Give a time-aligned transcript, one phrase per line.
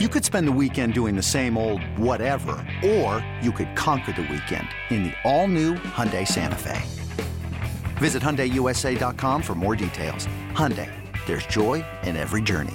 [0.00, 4.22] You could spend the weekend doing the same old whatever, or you could conquer the
[4.22, 6.82] weekend in the all-new Hyundai Santa Fe.
[7.98, 10.26] Visit HyundaiUSA.com for more details.
[10.50, 10.90] Hyundai,
[11.26, 12.74] there's joy in every journey.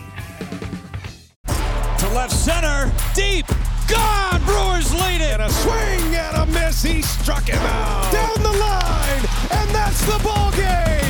[1.46, 3.46] To left center, deep,
[3.90, 4.42] gone!
[4.46, 5.34] Brewers lead it!
[5.34, 8.14] And a swing and a miss, he struck him out!
[8.14, 11.09] Down the line, and that's the ball game!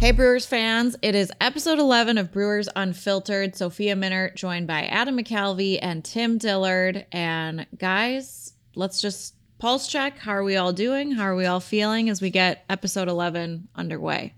[0.00, 0.94] Hey, Brewers fans.
[1.02, 3.56] It is episode 11 of Brewers Unfiltered.
[3.56, 7.04] Sophia Minnaert joined by Adam McCalvy and Tim Dillard.
[7.10, 10.16] And guys, let's just pulse check.
[10.16, 11.10] How are we all doing?
[11.10, 14.34] How are we all feeling as we get episode 11 underway?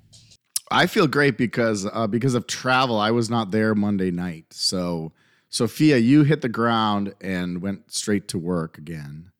[0.70, 2.98] I feel great because uh, because of travel.
[2.98, 4.46] I was not there Monday night.
[4.54, 5.12] So,
[5.50, 9.30] Sophia, you hit the ground and went straight to work again.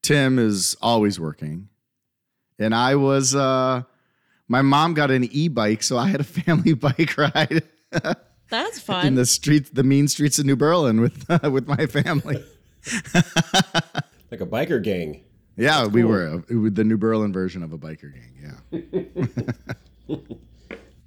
[0.00, 1.68] Tim is always working.
[2.58, 3.82] And I was uh
[4.48, 7.62] my mom got an e-bike, so I had a family bike ride.
[8.48, 9.06] That's fun.
[9.06, 12.42] in the streets, the mean streets of New Berlin with uh, with my family.
[14.30, 15.22] like a biker gang.
[15.56, 16.10] Yeah, That's we cool.
[16.10, 18.60] were uh, the New Berlin version of a biker gang.
[20.08, 20.16] Yeah.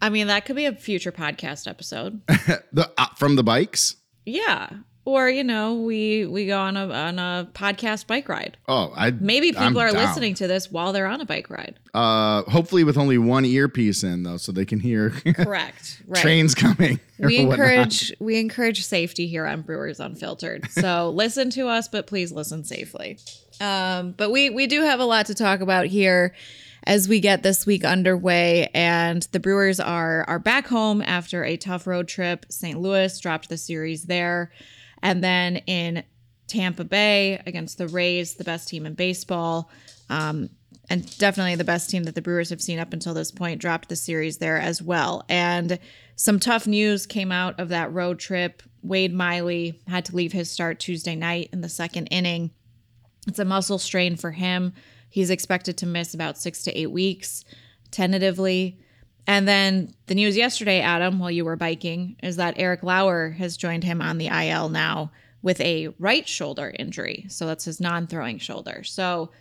[0.02, 2.22] I mean, that could be a future podcast episode.
[2.28, 3.96] the uh, from the bikes.
[4.26, 4.70] Yeah,
[5.10, 8.58] or you know, we we go on a on a podcast bike ride.
[8.68, 10.06] Oh, I maybe people I'm are down.
[10.06, 11.80] listening to this while they're on a bike ride.
[11.94, 15.12] Uh, hopefully with only one earpiece in though, so they can hear.
[15.12, 15.98] Correct.
[16.10, 16.22] Right.
[16.24, 17.00] Trains coming.
[17.20, 18.26] We encourage whatnot.
[18.26, 20.72] we encourage safety here on Brewers Unfiltered.
[20.72, 23.20] So listen to us, but please listen safely.
[23.62, 26.34] Um, but we we do have a lot to talk about here
[26.86, 31.58] as we get this week underway and the brewers are are back home after a
[31.58, 34.52] tough road trip st louis dropped the series there
[35.02, 36.04] and then in
[36.48, 39.70] Tampa Bay against the Rays, the best team in baseball.
[40.10, 40.50] Um,
[40.90, 43.90] and definitely the best team that the Brewers have seen up until this point, dropped
[43.90, 45.24] the series there as well.
[45.30, 45.78] And
[46.16, 48.64] some tough news came out of that road trip.
[48.82, 52.52] Wade Miley had to leave his start Tuesday night in the second inning.
[53.28, 54.74] It's a muscle strain for him.
[55.10, 57.46] He's expected to miss about six to eight weeks,
[57.92, 58.80] tentatively.
[59.28, 63.58] And then the news yesterday, Adam, while you were biking, is that Eric Lauer has
[63.58, 67.26] joined him on the IL now with a right shoulder injury.
[67.30, 68.84] So that's his non throwing shoulder.
[68.84, 69.32] So,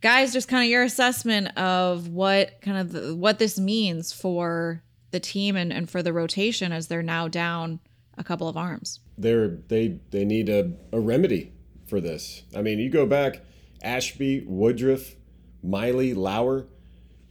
[0.00, 4.82] guys, just kind of your assessment of what kind of the, what this means for
[5.10, 7.80] the team and, and for the rotation as they're now down
[8.16, 9.00] a couple of arms.
[9.18, 11.52] They're they they need a, a remedy
[11.86, 12.42] for this.
[12.56, 13.40] I mean, you go back
[13.82, 15.14] Ashby, Woodruff,
[15.62, 16.66] Miley, Lauer,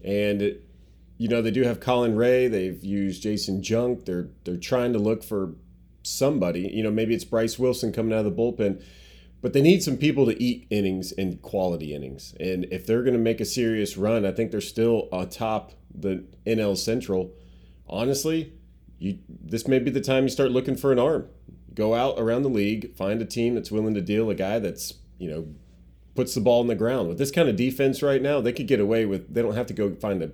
[0.04, 0.64] and it,
[1.24, 2.50] you know, they do have Colin Rea.
[2.50, 4.04] They've used Janson Junk.
[4.04, 5.54] They're they're trying to look for
[6.02, 6.70] somebody.
[6.74, 8.84] You know, maybe it's Bryse Wilson coming out of the bullpen,
[9.42, 12.36] but they need some people to eat innings and quality innings.
[12.42, 16.26] And if they're going to make a serious run, I think they're still atop the
[16.46, 17.32] NL Central.
[17.88, 18.52] Honestly,
[19.00, 21.30] you this may be the time you start looking for an arm.
[21.74, 24.96] Go out around the league, find a team that's willing to deal a guy that's
[25.20, 25.48] you know
[26.16, 27.08] puts the ball in the ground.
[27.08, 29.34] With this kind of defense right now, they could get away with.
[29.34, 30.32] They don't have to go find a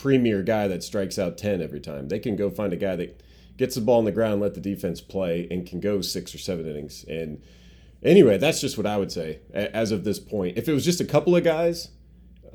[0.00, 2.08] premier guy that strikes out 10 every time.
[2.08, 3.22] They can go find a guy that
[3.58, 6.38] gets the ball on the ground, let the defense play, and can go six or
[6.38, 7.04] seven innings.
[7.06, 7.42] And
[8.02, 10.56] anyway, that's just what I would say as of this point.
[10.56, 11.88] If it was just a couple of guys,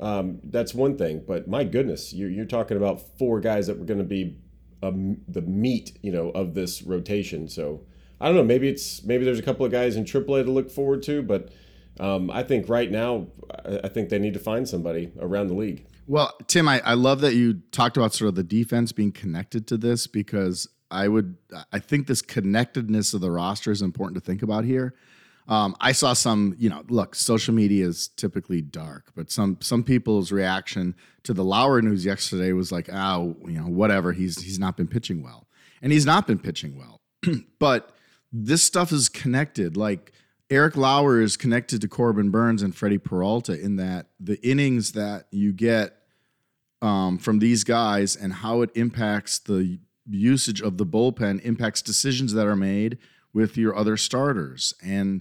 [0.00, 1.22] um, that's one thing.
[1.24, 4.36] But my goodness, you're, you're talking about four guys that were going to be
[4.82, 7.48] um, the meat, you know, of this rotation.
[7.48, 7.82] So
[8.20, 8.44] I don't know.
[8.44, 11.50] Maybe it's maybe there's a couple of guys in AAA to look forward to, but
[12.00, 13.28] um, I think right now,
[13.64, 15.86] I think they need to find somebody around the league.
[16.06, 19.66] Well, Tim, I, I love that you talked about sort of the defense being connected
[19.68, 21.36] to this because I would
[21.72, 24.94] I think this connectedness of the roster is important to think about here.
[25.48, 29.82] Um, I saw some, you know, look, social media is typically dark, but some some
[29.82, 34.12] people's reaction to the Lauer news yesterday was like, oh, you know, whatever.
[34.12, 35.46] He's he's not been pitching well,
[35.82, 37.00] and he's not been pitching well.
[37.58, 37.92] but
[38.32, 39.76] this stuff is connected.
[39.76, 40.12] Like
[40.50, 45.26] Eric Lauer is connected to Corbin Burnes and Freddie Peralta in that the innings that
[45.30, 45.95] you get
[46.86, 52.32] um, from these guys and how it impacts the usage of the bullpen impacts decisions
[52.32, 52.96] that are made
[53.34, 55.20] with your other starters and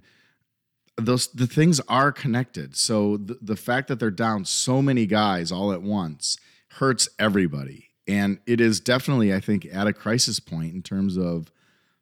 [0.97, 5.51] those the things are connected so the, the fact that they're down so many guys
[5.51, 6.37] all at once
[6.73, 11.51] hurts everybody and it is definitely i think at a crisis point in terms of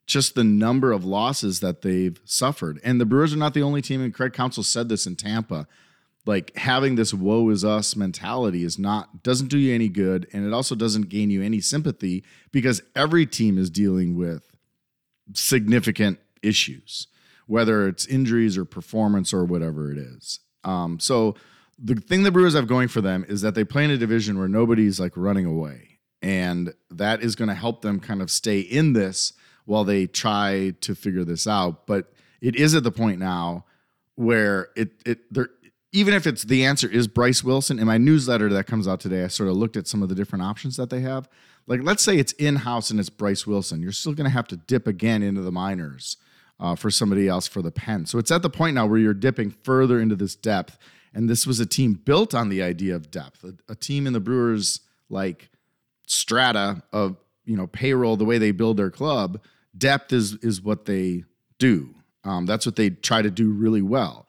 [0.06, 2.80] just the number of losses that they've suffered.
[2.84, 5.66] And the Brewers are not the only team, and Craig Counsell said this in Tampa.
[6.26, 10.46] Like having this woe is us mentality is not doesn't do you any good, and
[10.46, 14.56] it also doesn't gain you any sympathy because every team is dealing with
[15.34, 17.08] significant issues,
[17.48, 20.40] whether it's injuries or performance or whatever it is.
[20.64, 21.36] Um, so
[21.78, 24.38] the thing the Brewers have going for them is that they play in a division
[24.38, 28.60] where nobody's like running away, and that is going to help them kind of stay
[28.60, 29.34] in this
[29.66, 31.86] while they try to figure this out.
[31.86, 33.66] But it is at the point now
[34.16, 35.50] where it it there
[35.94, 39.24] even if it's the answer is Bryse Wilson in my newsletter that comes out today,
[39.24, 41.30] I sort of looked at some of the different options that they have.
[41.68, 44.48] Like let's say it's in house and it's Bryse Wilson, you're still going to have
[44.50, 46.18] to dip again into the minors
[46.60, 48.08] uh, for somebody else for the pen.
[48.08, 50.78] So it's at the point now where you're dipping further into this depth.
[51.14, 54.14] And this was a team built on the idea of depth, a, a team in
[54.14, 55.52] the Brewers like
[56.08, 59.40] strata of you know payroll, the way they build their club.
[59.78, 61.24] Depth is is what they
[61.60, 61.94] do.
[62.24, 64.28] Um, that's what they try to do really well.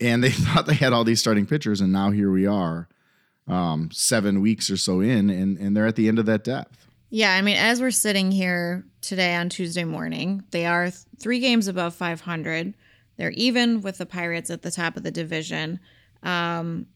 [0.00, 2.88] And they thought they had all these starting pitchers, and now here we are,
[3.46, 6.86] um, seven weeks or so in, and and they're at the end of that depth.
[7.10, 11.40] Yeah, I mean, as we're sitting here today on Tuesday morning, they are th- three
[11.40, 12.74] games above 500.
[13.16, 15.80] They're even with the Pirates at the top of the division.
[16.22, 16.86] Um,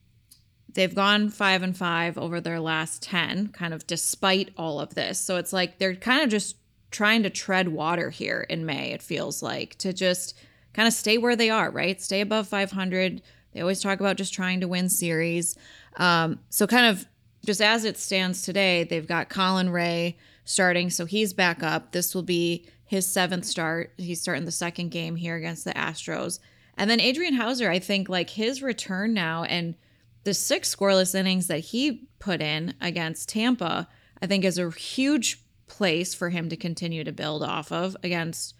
[0.71, 5.19] they've gone five and five over their last 10, kind of despite all of this.
[5.19, 6.57] So it's like they're kind of just
[6.91, 10.37] trying to tread water here in May, it feels like, to just
[10.73, 12.01] kind of stay where they are, right?
[12.01, 13.21] Stay above 500.
[13.53, 15.55] They always talk about just trying to win series.
[15.97, 17.05] Um, so, kind of
[17.45, 21.91] just as it stands today, they've got Colin Rea starting, so he's back up.
[21.91, 23.93] This will be his seventh start.
[23.97, 26.39] He's starting the second game here against the Astros.
[26.77, 29.75] And then Adrian Houser, I think like his return now and
[30.23, 33.87] the six scoreless innings that he put in against Tampa,
[34.21, 38.55] I think is a huge place for him to continue to build off of against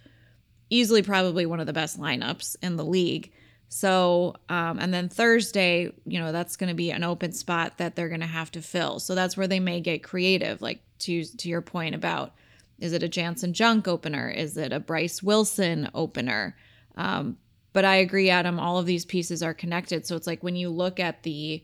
[0.73, 3.31] easily probably one of the best lineups in the league.
[3.69, 7.95] So, um, and then Thursday, you know, that's going to be an open spot that
[7.95, 8.99] they're going to have to fill.
[8.99, 12.33] So that's where they may get creative, like to to your point about
[12.79, 14.29] is it a Janson Junk opener?
[14.29, 16.55] Is it a Bryse Wilson opener?
[16.95, 17.37] Um,
[17.71, 18.59] but I agree, Adam.
[18.59, 20.05] All of these pieces are connected.
[20.05, 21.63] So it's like when you look at the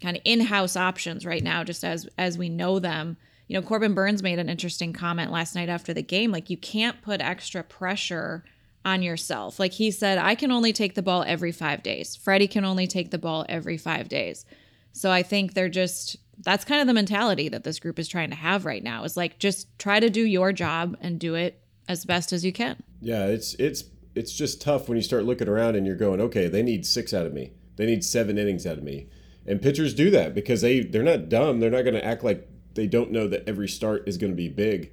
[0.00, 3.16] kind of in-house options right now, just as as we know them.
[3.48, 6.30] You know, Corbin Burnes made an interesting comment last night after the game.
[6.32, 8.44] Like you can't put extra pressure
[8.84, 9.58] on yourself.
[9.58, 12.16] Like he said, I can only take the ball every five days.
[12.16, 14.44] Freddie can only take the ball every five days.
[14.92, 18.30] So I think they're just that's kind of the mentality that this group is trying
[18.30, 21.60] to have right now is like just try to do your job and do it
[21.88, 22.82] as best as you can.
[23.00, 23.84] Yeah, it's it's
[24.14, 27.14] it's just tough when you start looking around and you're going, okay, they need six
[27.14, 27.52] out of me.
[27.76, 29.08] They need seven innings out of me.
[29.46, 31.60] And pitchers do that because they they're not dumb.
[31.60, 34.36] They're not going to act like they don't know that every start is going to
[34.36, 34.92] be big.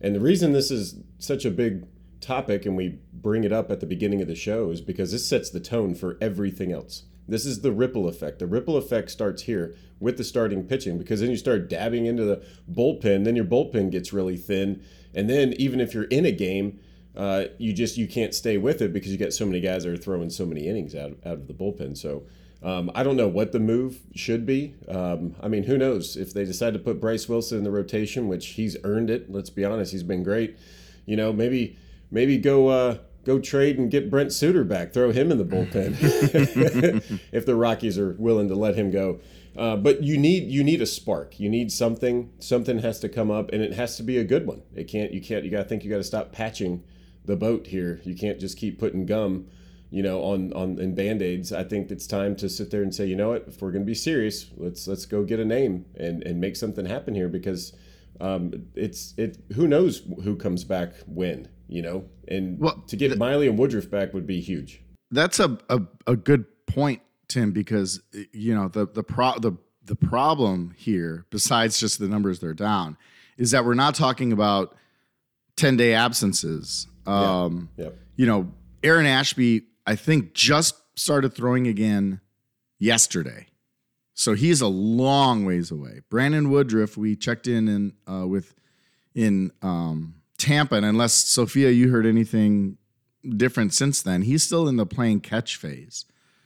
[0.00, 1.86] And the reason this is such a big
[2.20, 5.26] topic and we bring it up at the beginning of the show is because this
[5.26, 7.04] sets the tone for everything else.
[7.28, 8.40] This is the ripple effect.
[8.40, 12.24] The ripple effect starts here with the starting pitching because then you start dabbing into
[12.24, 14.82] the bullpen, then your bullpen gets really thin,
[15.14, 16.80] and then even if you're in a game,
[17.16, 19.92] uh, you just you can't stay with it because you get so many guys that
[19.92, 21.96] are throwing so many innings out out of the bullpen.
[21.96, 22.24] So
[22.62, 24.74] um, I don't know what the move should be.
[24.88, 28.28] Um, I mean, who knows if they decide to put Bryse Wilson in the rotation,
[28.28, 29.30] which he's earned it.
[29.30, 30.58] Let's be honest, he's been great.
[31.06, 31.78] You know, maybe
[32.10, 34.92] maybe go uh, go trade and get Brent Suter back.
[34.92, 35.96] Throw him in the bullpen
[37.32, 39.20] if the Rockies are willing to let him go.
[39.56, 41.40] Uh, but you need you need a spark.
[41.40, 42.30] You need something.
[42.38, 44.62] Something has to come up, and it has to be a good one.
[44.74, 45.12] It can't.
[45.12, 45.44] You can't.
[45.44, 45.82] You got to think.
[45.82, 46.84] You got to stop patching
[47.24, 48.00] the boat here.
[48.04, 49.46] You can't just keep putting gum,
[49.90, 51.52] you know, on on in band aids.
[51.52, 53.82] I think it's time to sit there and say, you know what, if we're going
[53.82, 57.28] to be serious, let's let's go get a name and and make something happen here
[57.28, 57.72] because
[58.20, 59.38] um, it's it.
[59.54, 63.90] Who knows who comes back when, you know, and Well, to get Miley and Woodruff
[63.90, 64.82] back would be huge.
[65.10, 68.00] That's a, a, a good point, Tim, because
[68.32, 72.96] you know the the pro the the problem here, besides just the numbers they're down,
[73.38, 74.76] is that we're not talking about
[75.56, 76.86] ten day absences.
[77.06, 77.98] Um, Yep.
[78.16, 82.20] You know, Aaron Ashby, I think, just started throwing again
[82.78, 83.48] yesterday,
[84.14, 86.02] so he's a long ways away.
[86.08, 88.54] Brandon Woodruff, we checked in in uh, with
[89.16, 92.78] in um, Tampa, and unless Sophia, you heard anything
[93.36, 94.22] different since then.
[94.22, 96.04] He's still in the playing catch phase.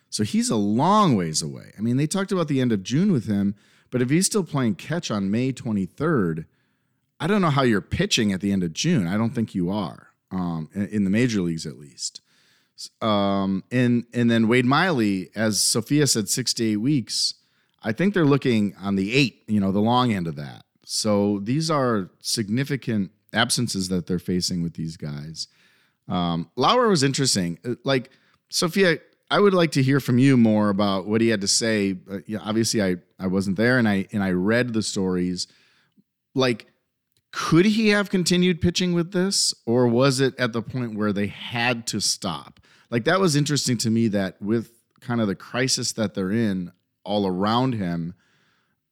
[0.08, 1.74] So he's a long ways away.
[1.76, 3.56] I mean, they talked about the end of June with him,
[3.90, 6.46] but if he's still playing catch on May 23rd,
[7.20, 9.06] I don't know how you're pitching at the end of June.
[9.06, 12.22] I don't think you are, um, in, in the major leagues at least.
[13.00, 17.34] Um, and and then Wade Miley, as Sophia said, six to eight weeks.
[17.82, 20.64] I think they're looking on the eight, you know, the long end of that.
[20.84, 25.48] So these are significant absences that they're facing with these guys.
[26.08, 27.58] Um, Lauer was interesting.
[27.64, 28.10] Uh, Like
[28.48, 28.98] Sophia,
[29.30, 31.96] I would like to hear from you more about what he had to say.
[32.10, 35.46] Uh, yeah, obviously, I I wasn't there, and I and I read the stories.
[36.34, 36.66] Like,
[37.32, 41.28] could he have continued pitching with this, or was it at the point where they
[41.28, 42.60] had to stop?
[42.90, 44.08] Like that was interesting to me.
[44.08, 46.72] That with kind of the crisis that they're in
[47.04, 48.14] all around him,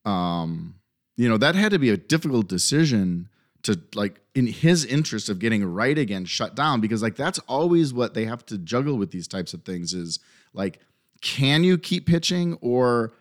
[0.04, 0.76] um,
[1.16, 3.28] you know, that had to be a difficult decision
[3.62, 7.94] to like in his interest of getting right again shut down because like that's always
[7.94, 10.18] what they have to juggle with these types of things is
[10.52, 10.80] like
[11.20, 13.12] can you keep pitching or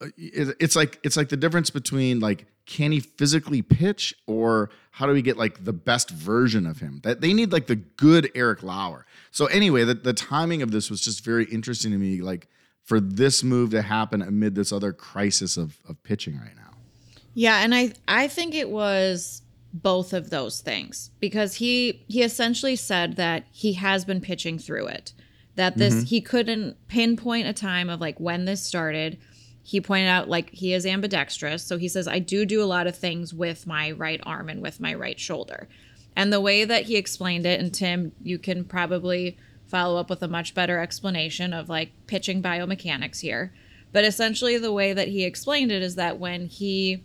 [0.00, 5.06] uh, it's like it's like the difference between like can he physically pitch or how
[5.06, 8.30] do we get like the best version of him that they need like the good
[8.34, 12.20] Eric Lauer so anyway the, the timing of this was just very interesting to me
[12.20, 12.48] like
[12.84, 16.70] for this move to happen amid this other crisis of, of pitching right now
[17.34, 22.76] Yeah, and I I think it was both of those things because he he essentially
[22.76, 25.12] said that he has been pitching through it.
[25.56, 26.04] That this mm-hmm.
[26.04, 29.18] he couldn't pinpoint a time of like when this started.
[29.62, 32.86] He pointed out like he is ambidextrous, so he says I do do a lot
[32.86, 35.68] of things with my right arm and with my right shoulder.
[36.16, 39.36] And the way that he explained it and Tim, you can probably
[39.66, 43.52] follow up with a much better explanation of like pitching biomechanics here.
[43.92, 47.04] But essentially the way that he explained it is that when he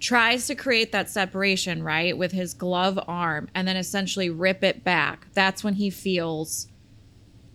[0.00, 4.84] tries to create that separation, right, with his glove arm and then essentially rip it
[4.84, 6.68] back, that's when he feels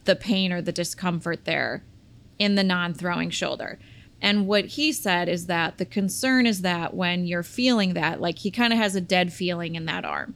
[0.06, 1.84] the pain or the discomfort there
[2.40, 3.80] in the non throwing shoulder.
[4.22, 8.40] And what he said is that the concern is that when you're feeling that, like
[8.40, 10.34] he kind of has a dead feeling in that arm.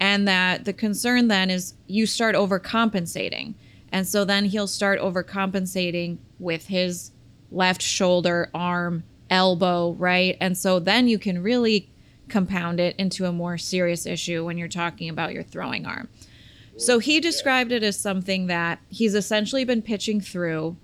[0.00, 3.54] And that the concern then is you start overcompensating.
[3.92, 7.12] And so then he'll start overcompensating with his
[7.52, 10.36] left shoulder, arm, elbow, right?
[10.40, 11.88] And so then you can really
[12.28, 16.08] compound it into a more serious issue when you're talking about your throwing arm.
[16.76, 20.76] So he described it as something that he's essentially been pitching through.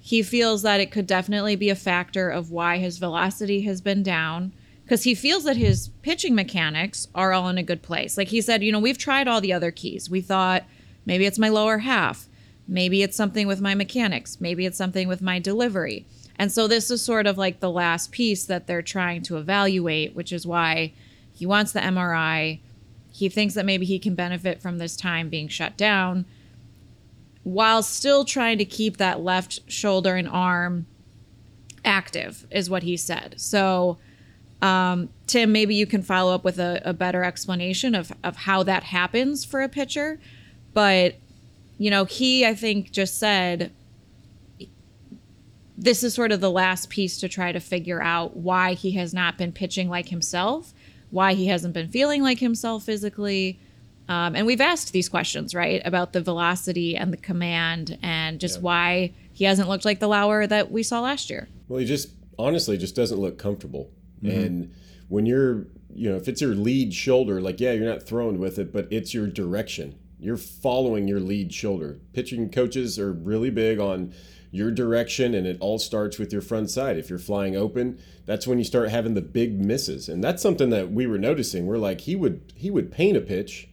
[0.00, 4.02] He feels that it could definitely be a factor of why his velocity has been
[4.02, 4.52] down
[4.82, 8.18] because he feels that his pitching mechanics are all in a good place.
[8.18, 10.10] Like he said, you know, we've tried all the other keys.
[10.10, 10.64] We thought
[11.06, 12.28] maybe it's my lower half,
[12.66, 16.06] maybe it's something with my mechanics, maybe it's something with my delivery.
[16.36, 20.16] And so this is sort of like the last piece that they're trying to evaluate,
[20.16, 20.92] which is why
[21.32, 22.58] he wants the MRI.
[23.12, 26.24] He thinks that maybe he can benefit from this time being shut down
[27.42, 30.86] while still trying to keep that left shoulder and arm
[31.84, 33.34] active, is what he said.
[33.40, 33.98] So,
[34.60, 38.62] um, Tim, maybe you can follow up with a, a better explanation of, of how
[38.64, 40.20] that happens for a pitcher.
[40.74, 41.16] But,
[41.78, 43.72] you know, he, I think, just said
[45.78, 49.14] this is sort of the last piece to try to figure out why he has
[49.14, 50.74] not been pitching like himself,
[51.10, 53.58] why he hasn't been feeling like himself physically.
[54.10, 58.60] Um, and we've asked these questions, right, about the velocity and the command and just
[58.60, 61.48] why he hasn't looked like the Lauer that we saw last year.
[61.68, 63.88] Well, he just honestly just doesn't look comfortable.
[64.22, 64.74] And
[65.08, 68.58] when you're, you know, if it's your lead shoulder, like yeah, you're not thrown with
[68.58, 69.96] it, but it's your direction.
[70.18, 72.00] You're following your lead shoulder.
[72.12, 74.12] Pitching coaches are really big on
[74.50, 76.98] your direction, and it all starts with your front side.
[76.98, 80.68] If you're flying open, that's when you start having the big misses, and that's something
[80.70, 81.66] that we were noticing.
[81.66, 83.69] We're like, he would he would paint a pitch,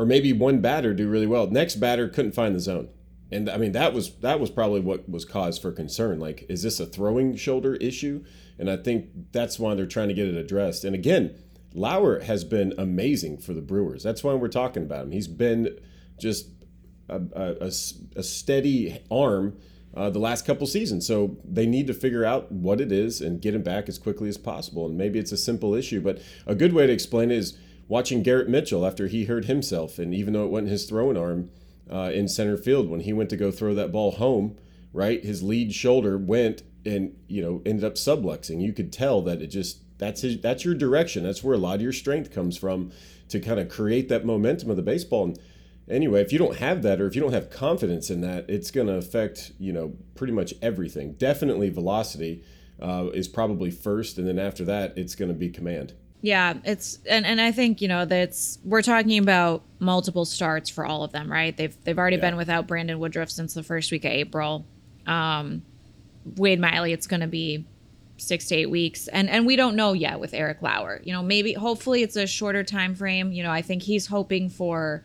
[0.00, 1.46] or maybe one batter do really well.
[1.46, 2.88] Next batter couldn't find the zone.
[3.30, 6.18] And I mean that was that was probably what was cause for concern.
[6.18, 8.24] Like, is this a throwing shoulder issue?
[8.58, 10.84] And I think that's why they're trying to get it addressed.
[10.84, 11.34] And again,
[11.74, 14.02] Lauer has been amazing for the Brewers.
[14.02, 15.10] That's why we're talking about him.
[15.10, 15.78] He's been
[16.18, 16.48] just
[17.10, 17.70] a
[18.16, 19.58] a steady arm
[19.94, 21.06] uh, the last couple seasons.
[21.06, 24.30] So they need to figure out what it is and get him back as quickly
[24.30, 24.86] as possible.
[24.86, 27.58] And maybe it's a simple issue, but a good way to explain it is
[27.90, 29.98] watching Garrett Mitchell after he hurt himself.
[29.98, 31.50] And even though it wasn't his throwing arm
[31.92, 34.56] uh, in center field, when he went to go throw that ball home,
[34.92, 38.62] right, his lead shoulder went and you know ended up subluxing.
[38.62, 41.24] You could tell that it just that's his that's your direction.
[41.24, 42.92] That's where a lot of your strength comes from
[43.28, 45.24] to kind of create that momentum of the baseball.
[45.24, 45.38] And
[45.88, 48.70] anyway, if you don't have that or if you don't have confidence in that, it's
[48.70, 51.14] going to affect you know pretty much everything.
[51.14, 52.44] Definitely velocity
[52.80, 55.92] uh, is probably first, and then after that, it's going to be command.
[56.22, 60.84] Yeah, it's and, and I think you know that's we're talking about multiple starts for
[60.84, 61.56] all of them, right?
[61.56, 62.22] They've they've already Yeah.
[62.30, 64.66] been without Brandon Woodruff since the first week of April.
[65.06, 65.62] Um,
[66.36, 67.64] Wade Miley, it's going to be
[68.18, 71.00] six to eight weeks, and and we don't know yet with Eric Lauer.
[71.02, 73.32] You know, maybe hopefully it's a shorter time frame.
[73.32, 75.02] You know, I think he's hoping for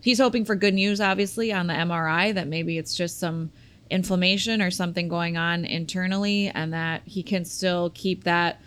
[0.00, 3.50] he's hoping for good news, obviously, on the MRI that maybe it's just some
[3.90, 8.60] inflammation or something going on internally, and that he can still keep that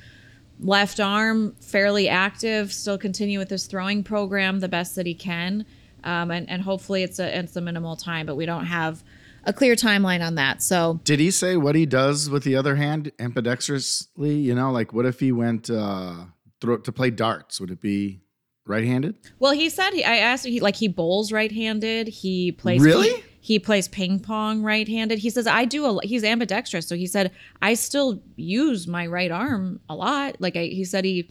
[0.60, 5.66] left arm fairly active, still continue with his throwing program the best that he can.
[6.04, 9.04] Um, and, and hopefully it's a it's a minimal time, but we don't have
[9.44, 10.62] a clear timeline on that.
[10.62, 14.44] So Did he say what he does with the other hand ambidextrously?
[14.44, 16.26] You know, like what if he went uh,
[16.62, 17.60] throw, to play darts?
[17.60, 18.22] Would it be
[18.68, 19.16] right-handed?
[19.40, 22.08] well, he said he I asked he like he bowls right-handed.
[22.08, 23.24] He plays Really?
[23.46, 25.20] He plays ping pong right-handed.
[25.20, 27.30] He says I do a he's ambidextrous, so he said
[27.62, 30.38] I still use my right arm a lot.
[30.42, 31.30] Like I, he said he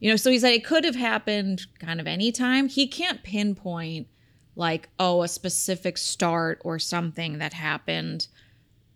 [0.00, 2.68] you know, so he said it could have happened kind of anytime.
[2.68, 4.06] He can't pinpoint
[4.56, 8.28] like, oh, a specific start or something that happened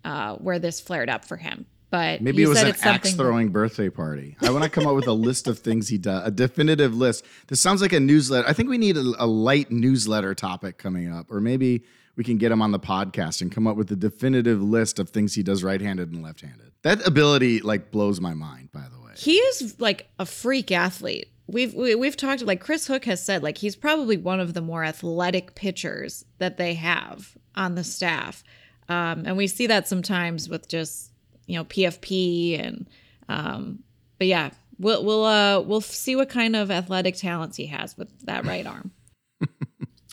[0.07, 1.67] uh, where this flared up for him.
[1.91, 4.35] But Maybe it was an axe throwing birthday party.
[4.41, 7.27] I want to come up with a list of things he does, a definitive list.
[7.49, 8.49] This sounds like a newsletter.
[8.49, 11.85] I think we need a, a light newsletter topic coming up, or maybe
[12.17, 15.11] we can get him on the podcast and come up with a definitive list of
[15.11, 16.73] things he does right-handed and left-handed.
[16.83, 18.73] That ability like blows my mind.
[18.73, 21.31] By the way, he is like a freak athlete.
[21.47, 24.41] We've we, have we have talked like Chris Hook has said like he's probably one
[24.41, 28.43] of the more athletic pitchers that they have on the staff,
[28.89, 31.11] um, and we see that sometimes with just
[31.47, 32.89] you know PFP and
[33.29, 33.83] um,
[34.19, 38.09] but yeah, we'll we'll uh we'll see what kind of athletic talents he has with
[38.27, 38.91] that right arm.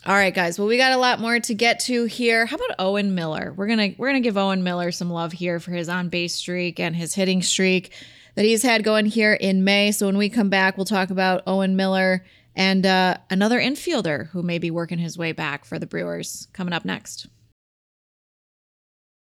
[0.05, 0.60] All right, guys.
[0.60, 2.45] Well, we got a lot more to get to here.
[2.45, 3.53] How about Owen Miller?
[3.55, 6.77] We're gonna we're gonna give Owen Miller some love here for his on base streak
[6.77, 7.93] and his hitting streak
[8.36, 9.93] that he's had going here in May.
[9.93, 14.43] So when we come back, we'll talk about Owen Miller and uh, another infielder who
[14.43, 17.27] may be working his way back for the Brewers coming up next.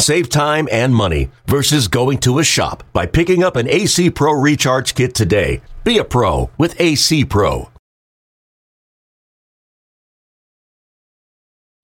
[0.00, 4.32] Save time and money versus going to a shop by picking up an AC Pro
[4.32, 5.60] Recharge Kit today.
[5.84, 7.68] Be a pro with AC Pro.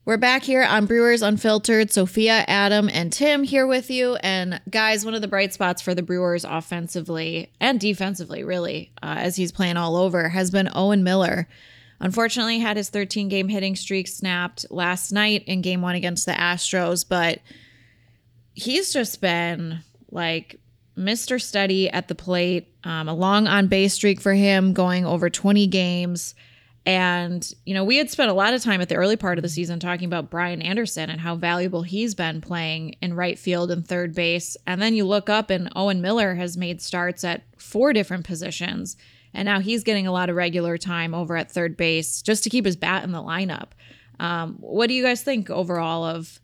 [0.07, 1.93] We're back here on Brewers Unfiltered.
[1.93, 4.15] Sophia, Adam, and Tim here with you.
[4.23, 9.17] And guys, one of the bright spots for the Brewers offensively and defensively, really, uh,
[9.19, 11.49] as he's playing all over, has been Owen Miller.
[12.01, 16.33] Unfortunately, had his 13 game hitting streak snapped last night in game one against the
[16.33, 17.41] Astros, but
[18.57, 20.59] he's just been like
[20.99, 21.41] Mr.
[21.41, 25.67] Steady at the plate, um, a long on base streak for him, going over 20
[25.69, 26.35] games.
[26.87, 29.43] And, you know, we had spent a lot of time at the early part of
[29.43, 33.71] the season talking about Brian Anderson and how valuable he's been playing in right field
[33.71, 34.57] and third base.
[34.67, 38.97] And then you look up and Owen Miller has made starts at four different positions.
[39.35, 42.51] And now he's getting a lot of regular time over at third base just to
[42.51, 43.71] keep his bat in the lineup.
[44.21, 46.41] Um, what do you guys think overall of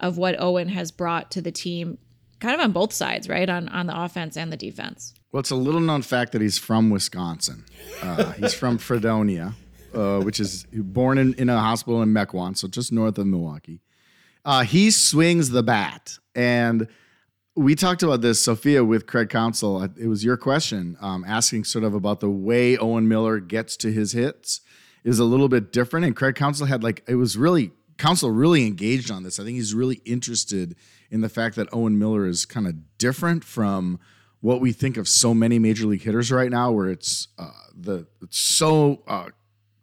[0.00, 1.98] of what Owen has brought to the team,
[2.40, 3.48] kind of on both sides, right?
[3.48, 5.14] On on the offense and the defense.
[5.32, 7.64] Well, it's a little known fact that he's from Wisconsin.
[8.02, 9.54] Uh, he's from Fredonia,
[9.92, 13.82] uh, which is born in, in a hospital in Mequon, so just north of Milwaukee.
[14.44, 16.18] Uh, he swings the bat.
[16.34, 16.88] And
[17.54, 19.82] we talked about this, Sophia, with Craig Counsell.
[19.82, 23.92] It was your question, um, asking sort of about the way Owen Miller gets to
[23.92, 24.62] his hits
[25.04, 26.06] is a little bit different.
[26.06, 29.38] And Craig Counsell had like, it was really, Counsell really engaged on this.
[29.38, 30.76] I think he's really interested
[31.10, 33.98] in the fact that Owen Miller is kind of different from
[34.40, 38.06] what we think of so many major league hitters right now, where it's uh, the
[38.22, 39.28] it's so uh,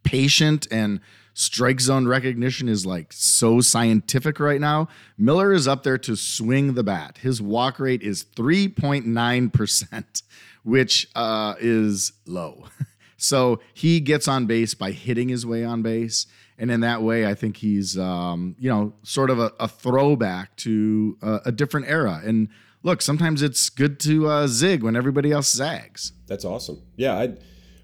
[0.04, 1.02] patient and
[1.34, 4.88] strike zone recognition is like so scientific right now.
[5.18, 7.20] Miller is up there to swing the bat.
[7.22, 10.22] His walk rate is 3.9%,
[10.64, 12.68] which uh, is low.
[13.18, 16.26] so he gets on base by hitting his way on base.
[16.58, 20.56] And in that way, I think he's, um, you know, sort of a, a throwback
[20.58, 22.22] to a, a, different era.
[22.24, 22.48] And
[22.82, 26.14] look, sometimes it's good to uh, zig when everybody else zags.
[26.28, 26.82] That's awesome.
[26.96, 27.34] Yeah, I,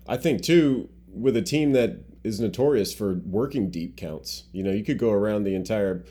[0.07, 4.43] I think too, with a team that is notorious for working deep counts.
[4.51, 6.05] You know, you could go around the entire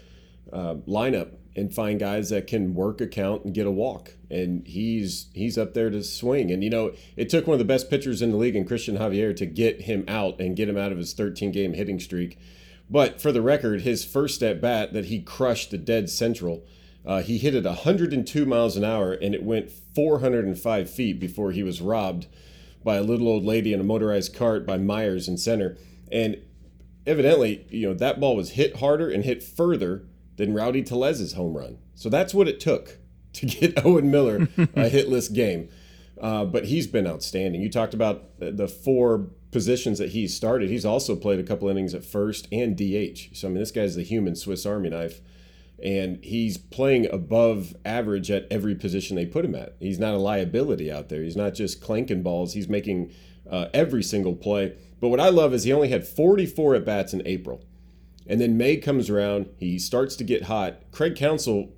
[0.53, 4.67] uh, lineup and find guys that can work a count and get a walk, and
[4.67, 6.51] he's he's up there to swing.
[6.51, 8.99] And you know, it took one of the best pitchers in the league, in Cristian
[8.99, 12.39] Javier, to get him out and get him out of his 13 game hitting streak.
[12.89, 16.65] But for the record, his first at bat that he crushed the dead central.
[17.07, 21.63] Uh, he hit it 102 miles an hour and it went 405 feet before he
[21.63, 22.27] was robbed
[22.85, 25.79] by a little old lady in a motorized cart by Meyers in center.
[26.13, 26.37] And
[27.07, 30.03] evidently, you know, that ball was hit harder and hit further
[30.41, 31.77] than Rowdy Tellez's home run.
[31.95, 32.97] So that's what it took
[33.35, 34.39] to get Owen Miller a
[34.91, 35.69] hitless game.
[36.19, 37.63] Uh, but he's been outstanding.
[37.63, 40.69] You talked about the four positions that he started.
[40.69, 43.35] He's also played a couple innings at first and DH.
[43.35, 45.21] So I mean, this guy's the human Swiss Army knife,
[45.83, 49.77] and he's playing above average at every position they put him at.
[49.81, 51.23] He's not a liability out there.
[51.23, 52.53] He's not just clanking balls.
[52.53, 53.13] He's making
[53.51, 54.77] uh, every single play.
[55.01, 57.65] But what I love is he only had 44 at bats in April.
[58.31, 60.83] And then May comes around, he starts to get hot.
[60.93, 61.73] Craig Counsell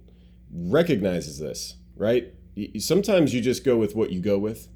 [0.52, 2.34] recognizes this, right?
[2.78, 4.68] Sometimes you just go with what you go with.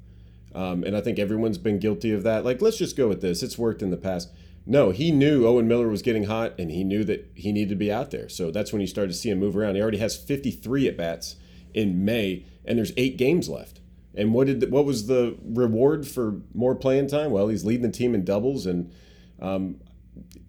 [0.55, 2.43] Um, and I think everyone's been guilty of that.
[2.43, 3.43] Like, let's just go with this.
[3.43, 4.31] It's worked in the past.
[4.65, 7.75] No, he knew Owen Miller was getting hot, and he knew that he needed to
[7.75, 8.27] be out there.
[8.27, 9.75] So that's when you started to see him move around.
[9.75, 11.35] He already has 53 at bats
[11.75, 13.81] in May, and there's eight games left.
[14.15, 17.29] And what did what was the reward for more playing time?
[17.29, 18.91] Well, he's leading the team in doubles, and
[19.39, 19.79] um,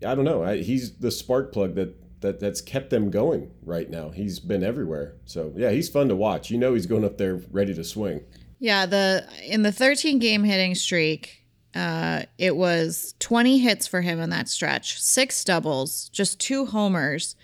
[0.05, 0.43] I don't know.
[0.43, 4.11] I, he's the spark plug that that that's kept them going right now.
[4.11, 5.15] He's been everywhere.
[5.25, 6.51] So yeah, he's fun to watch.
[6.51, 8.23] You know, he's going up there ready to swing.
[8.59, 14.21] Yeah, the in the 13 game hitting streak, uh, it was 20 hits for him
[14.21, 17.37] in that stretch, six doubles, just two homers,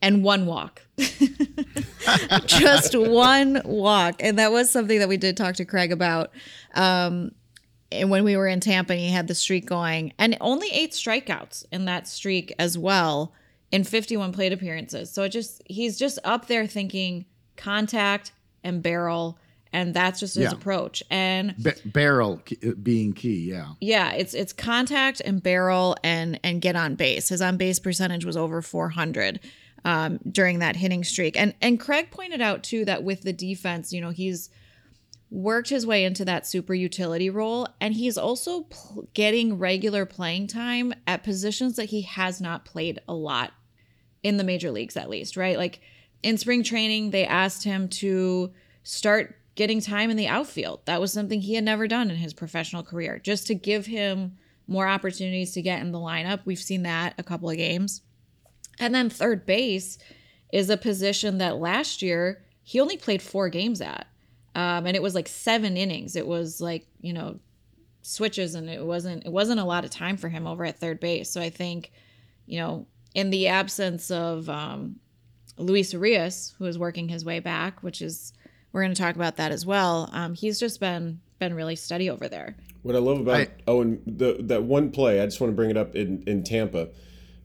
[0.00, 0.82] and one walk.
[2.46, 6.30] just one walk, and that was something that we did talk to Craig about.
[6.74, 7.32] Um,
[7.92, 11.64] and when we were in Tampa, he had the streak going, and only eight strikeouts
[11.70, 13.32] in that streak as well
[13.70, 15.10] in 51 plate appearances.
[15.10, 17.24] So it just he's just up there thinking
[17.56, 19.38] contact and barrel
[19.72, 20.52] and that's just his Yeah.
[20.52, 21.02] approach.
[21.10, 22.40] And Ba- barrel
[22.82, 23.70] being key, yeah.
[23.80, 27.28] yeah, it's it's contact and barrel and and get on base.
[27.30, 29.40] His on base percentage was over 400
[29.84, 31.36] um, during that hitting streak.
[31.36, 34.48] And and Craig pointed out too that with the defense, you know, he's
[35.34, 40.46] worked his way into that super utility role and he's also pl- getting regular playing
[40.46, 43.52] time at positions that he has not played a lot
[44.22, 45.58] in the major leagues at least, right?
[45.58, 45.80] Like
[46.22, 48.52] in spring training, they asked him to
[48.84, 50.86] start getting time in the outfield.
[50.86, 54.36] That was something he had never done in his professional career, just to give him
[54.68, 56.40] more opportunities to get in the lineup.
[56.44, 58.02] We've seen that a couple of games.
[58.78, 59.98] And then third base
[60.52, 64.06] is a position that last year he only played four games at.
[64.54, 66.16] Um, and it was like seven innings.
[66.16, 67.38] It was like, you know,
[68.02, 71.00] switches and it wasn't it wasn't a lot of time for him over at third
[71.00, 71.30] base.
[71.30, 71.90] So I think,
[72.46, 74.96] you know, in the absence of um,
[75.56, 78.32] Luis Urias, who is working his way back, which is
[78.72, 80.10] we're going to talk about that as well.
[80.12, 82.56] Um, he's just been been really steady over there.
[82.82, 85.70] What I love about I- Owen, the that one play, I just want to bring
[85.70, 86.90] it up in in Tampa.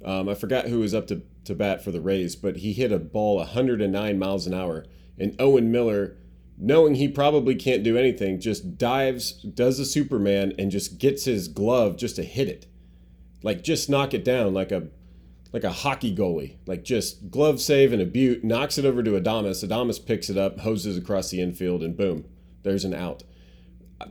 [0.03, 2.91] Um, I forgot who was up to, to bat for the Rays, but he hit
[2.91, 4.85] a ball 109 miles an hour,
[5.17, 6.15] and Owen Miller,
[6.59, 11.47] knowing he probably can't do anything, just dives, does a Superman, and just gets his
[11.47, 12.67] glove just to hit it,
[13.41, 14.87] like just knock it down like a
[15.51, 19.11] like a hockey goalie, like just glove save and a butte, knocks it over to
[19.11, 19.67] Adames.
[19.67, 22.25] Adames picks it up, hoses across the infield, and boom,
[22.61, 23.23] there's an out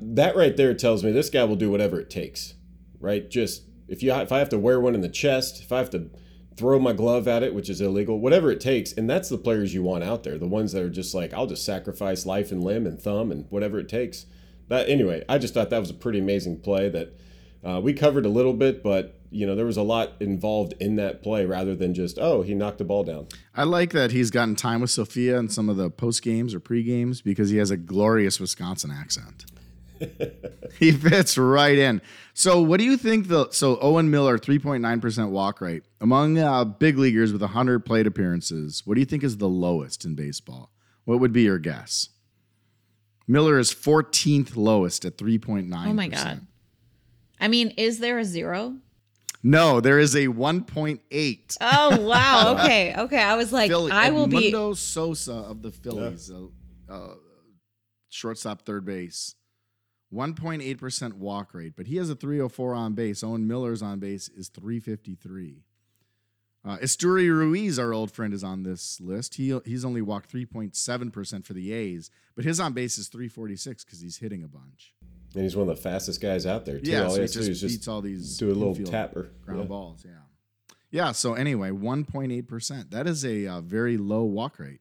[0.00, 2.54] that right there tells me this guy will do whatever it takes,
[3.00, 3.28] right?
[3.30, 5.90] Just if you if I have to wear one in the chest, if I have
[5.90, 6.10] to
[6.58, 9.72] throw my glove at it, which is illegal, whatever it takes, and that's the players
[9.72, 12.62] you want out there, the ones that are just like I'll just sacrifice life and
[12.62, 14.26] limb and thumb and whatever it takes.
[14.68, 17.18] That anyway, I just thought that was a pretty amazing play that
[17.64, 20.96] uh, we covered a little bit, but you know there was a lot involved in
[20.96, 23.28] that play rather than just oh he knocked the ball down.
[23.54, 26.60] I like that he's gotten time with Sophia in some of the post games or
[26.60, 29.44] pre games because he has a glorious Wisconsin accent.
[30.78, 32.00] he fits right in.
[32.38, 33.26] So, what do you think?
[33.26, 37.42] The so Owen Miller, three point nine percent walk rate among uh, big leaguers with
[37.42, 38.82] hundred plate appearances.
[38.84, 40.70] What do you think is the lowest in baseball?
[41.04, 42.10] What would be your guess?
[43.26, 45.88] Miller is fourteenth lowest at three point nine.
[45.88, 46.46] Oh my god.
[47.40, 48.76] I mean, is there a zero?
[49.42, 51.56] No, there is a one point eight.
[51.60, 52.54] Oh wow.
[52.54, 52.94] Okay.
[52.96, 53.20] Okay.
[53.20, 54.52] I was like, Philly, I will be.
[54.52, 56.44] Edmundo Sosa of the Phillies, uh,
[56.88, 57.14] uh,
[58.10, 59.34] shortstop, third base,
[60.10, 63.22] one point eight percent walk rate, but he has a three hundred four on base.
[63.22, 65.64] Owen Miller's on base is three fifty three.
[66.64, 69.36] Uh, Esteury Ruiz, our old friend, is on this list.
[69.36, 72.98] He he's only walked three point seven percent for the A's, but his on base
[72.98, 74.94] is three forty six because he's hitting a bunch.
[75.34, 76.90] And he's one of the fastest guys out there too.
[76.90, 79.30] Yeah, all so he he has to just beats all these do a little tapper.
[79.44, 79.66] ground Yeah.
[79.66, 80.04] balls.
[80.04, 80.12] Yeah,
[80.90, 81.12] yeah.
[81.12, 82.90] So anyway, one point eight percent.
[82.90, 84.80] That is a uh, very low walk rate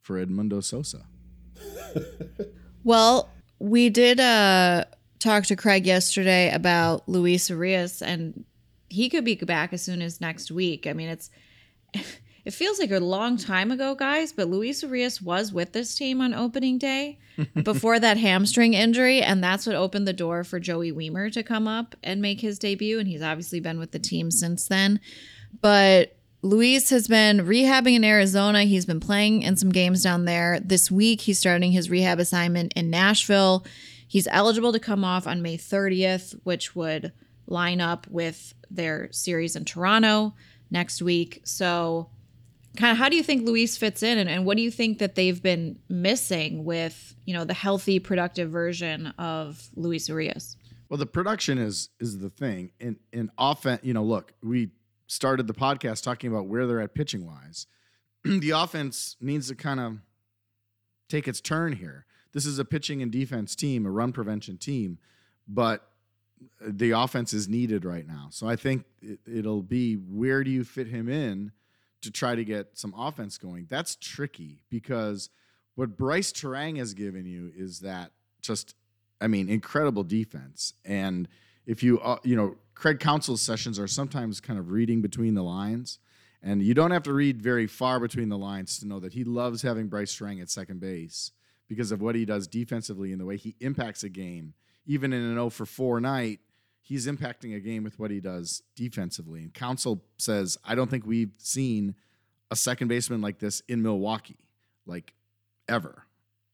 [0.00, 1.06] for Edmundo Sosa.
[2.84, 4.84] Well, we did uh
[5.18, 8.44] talk to Craig yesterday about Luis Urias, and
[8.88, 10.86] he could be back as soon as next week.
[10.86, 11.30] I mean, it's
[12.44, 16.20] it feels like a long time ago, guys, but Luis Urias was with this team
[16.20, 17.18] on opening day
[17.62, 21.66] before that hamstring injury, and that's what opened the door for Joey Wiemer to come
[21.68, 22.98] up and make his debut.
[22.98, 25.00] And he's obviously been with the team since then.
[25.60, 28.62] But Luis has been rehabbing in Arizona.
[28.62, 30.60] He's been playing in some games down there.
[30.60, 33.66] This week, he's starting his rehab assignment in Nashville.
[34.06, 37.12] He's eligible to come off on May 30th, which would
[37.48, 40.32] line up with their series in Toronto
[40.70, 41.40] next week.
[41.44, 42.08] So,
[42.76, 44.98] kind of, how do you think Luis fits in, and, and what do you think
[44.98, 50.56] that they've been missing with you know the healthy, productive version of Luis Urias?
[50.88, 52.70] Well, the production is is the thing.
[52.78, 54.70] In in offense, you know, look, we
[55.08, 57.66] started the podcast talking about where they're at pitching wise.
[58.24, 59.98] the offense needs to kind of
[61.08, 62.06] take its turn here.
[62.32, 64.98] This is a pitching and defense team, a run prevention team,
[65.48, 65.88] but
[66.60, 68.28] the offense is needed right now.
[68.30, 71.52] So I think it, it'll be where do you fit him in
[72.02, 73.66] to try to get some offense going?
[73.68, 75.30] That's tricky because
[75.74, 78.74] what Brice Turang has given you is that just,
[79.20, 80.74] I mean, incredible defense.
[80.84, 81.28] And
[81.66, 85.42] if you, uh, you know, Craig Counsell's sessions are sometimes kind of reading between the
[85.42, 85.98] lines.
[86.40, 89.24] And you don't have to read very far between the lines to know that he
[89.24, 91.32] loves having Brice Turang at second base
[91.66, 94.54] because of what he does defensively and the way he impacts a game.
[94.86, 96.38] Even in an 0 for 4 night,
[96.80, 99.42] he's impacting a game with what he does defensively.
[99.42, 101.96] And Counsell says, I don't think we've seen
[102.52, 104.46] a second baseman like this in Milwaukee,
[104.86, 105.14] like
[105.68, 106.04] ever.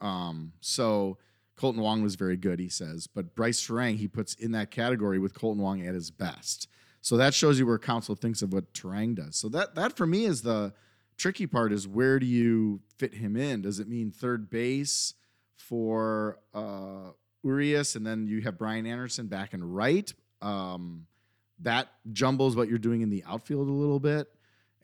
[0.01, 1.19] Um, so
[1.57, 5.19] Kolten Wong was very good, he says, but Brice Turang he puts in that category
[5.19, 6.69] with Kolten Wong at his best.
[7.01, 9.37] So that shows you where Counsell thinks of what Turang does.
[9.37, 10.73] So that that for me is the
[11.17, 13.63] tricky part is where do you fit him in?
[13.63, 15.15] Does it mean third base
[15.57, 17.11] for uh,
[17.43, 20.13] Urias and then you have Brian Anderson back and right?
[20.43, 21.07] Um,
[21.61, 24.29] that jumbles what you're doing in the outfield a little bit,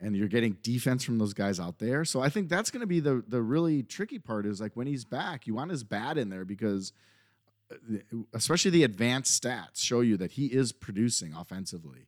[0.01, 2.03] and you're getting defense from those guys out there.
[2.03, 4.45] So I think that's going to be the the really tricky part.
[4.45, 6.91] Is like when he's back, you want his bat in there because,
[7.71, 7.95] uh,
[8.33, 12.07] especially the advanced stats show you that he is producing offensively,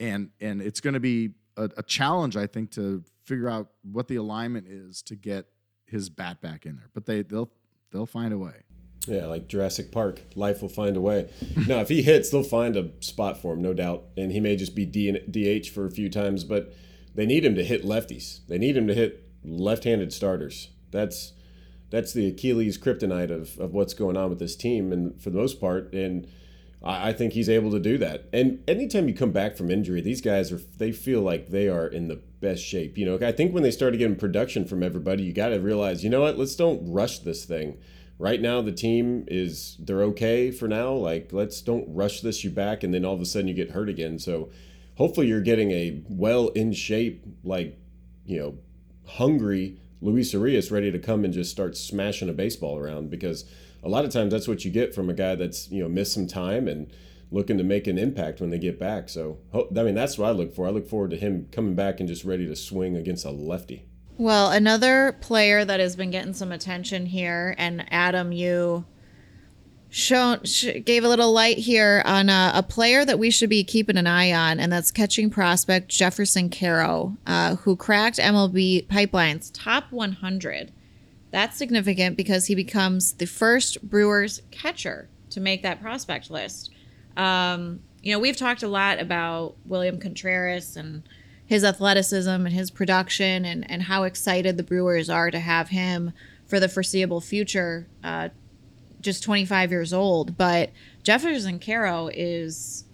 [0.00, 4.08] and and it's going to be a, a challenge I think to figure out what
[4.08, 5.46] the alignment is to get
[5.86, 6.88] his bat back in there.
[6.94, 7.50] But they they'll
[7.92, 8.62] they'll find a way.
[9.06, 11.30] Yeah, like Jurassic Park, life will find a way.
[11.68, 14.04] now, if he hits, they'll find a spot for him, no doubt.
[14.16, 16.74] And he may just be D- DH for a few times, but
[17.16, 18.46] they need him to hit lefties.
[18.46, 20.68] They need him to hit left-handed starters.
[20.90, 21.32] That's
[21.88, 25.38] that's the Achilles kryptonite of, of what's going on with this team, and for the
[25.38, 26.26] most part, and
[26.82, 28.28] I, I think he's able to do that.
[28.32, 31.86] And anytime you come back from injury, these guys are they feel like they are
[31.86, 32.98] in the best shape.
[32.98, 36.04] You know, I think when they started getting production from everybody, you got to realize,
[36.04, 36.38] you know what?
[36.38, 37.78] Let's don't rush this thing
[38.18, 40.92] right now the team is they're okay for now.
[40.92, 43.70] Like let's don't rush this you back and then all of a sudden you get
[43.70, 44.18] hurt again.
[44.18, 44.50] So
[44.96, 47.78] hopefully you're getting a well in shape, like,
[48.24, 48.58] you know,
[49.06, 53.44] hungry Luis Urias ready to come and just start smashing a baseball around because
[53.82, 56.12] a lot of times that's what you get from a guy that's, you know, missed
[56.12, 56.90] some time and
[57.30, 59.08] looking to make an impact when they get back.
[59.08, 60.66] So, I mean, that's what I look for.
[60.66, 63.86] I look forward to him coming back and just ready to swing against a lefty.
[64.18, 68.84] Well, another player that has been getting some attention here, and Adam, you
[69.96, 73.64] shown sh- gave a little light here on a, a, player that we should be
[73.64, 79.48] keeping an eye on, and that's catching prospect Jefferson Quero, uh, who cracked MLB Pipeline's
[79.52, 80.70] top 100.
[81.30, 86.70] That's significant because he becomes the first Brewers catcher to make that prospect list.
[87.16, 91.04] Um, you know, we've talked a lot about William Contreras and
[91.46, 96.12] his athleticism and his production and, and how excited the Brewers are to have him
[96.46, 98.28] for the foreseeable future, uh,
[99.06, 100.36] just 25 years old.
[100.36, 100.70] But
[101.02, 102.84] Jefferson Quero is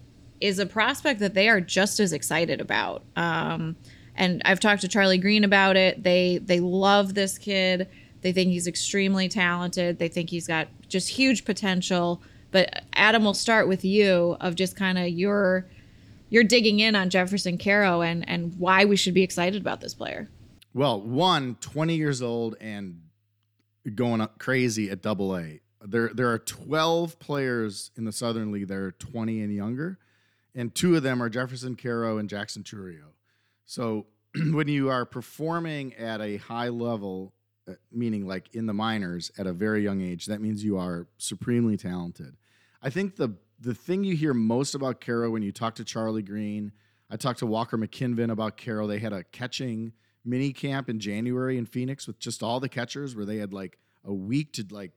[0.40, 3.04] is a prospect that they are just as excited about.
[3.16, 3.76] Um,
[4.16, 6.04] and I've talked to Charlie Greene about it.
[6.04, 7.88] They they love this kid.
[8.20, 9.98] They think he's extremely talented.
[9.98, 12.22] They think he's got just huge potential.
[12.52, 15.66] But Adam, will start with you of just kind of your
[16.28, 19.94] you're digging in on Jefferson Quero and and why we should be excited about this
[19.94, 20.28] player.
[20.74, 23.00] Well, one, 20 years old and
[23.94, 25.61] going up crazy at double A.
[25.84, 29.98] There there are 12 players in the Southern League that are 20 and younger,
[30.54, 33.12] and two of them are Jefferson Quero and Jackson Chourio.
[33.64, 34.06] So
[34.52, 37.32] when you are performing at a high level,
[37.68, 41.06] uh, meaning like in the minors at a very young age, that means you are
[41.18, 42.36] supremely talented.
[42.82, 46.22] I think the the thing you hear most about Quero when you talk to Charlie
[46.22, 46.72] Greene,
[47.08, 48.86] I talked to Walker McKinven about Quero.
[48.86, 49.92] They had a catching
[50.24, 53.78] mini camp in January in Phoenix with just all the catchers where they had like
[54.04, 54.92] a week to like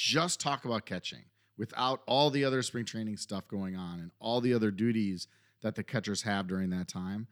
[0.00, 1.24] just talk about catching
[1.58, 5.28] without all the other spring training stuff going on and all the other duties
[5.60, 7.26] that the catchers have during that time.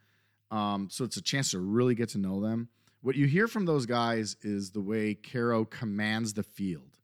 [0.50, 2.68] Um, so it's a chance to really get to know them.
[3.00, 6.98] What you hear from those guys is the way Quero commands the field.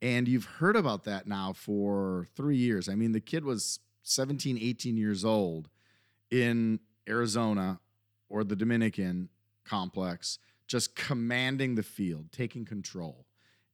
[0.00, 2.88] And you've heard about that now for three years.
[2.88, 5.68] I mean, the kid was 17, 18 years old
[6.30, 6.78] in
[7.08, 7.80] Arizona
[8.28, 9.30] or the Dominican
[9.64, 13.26] complex, just commanding the field, taking control.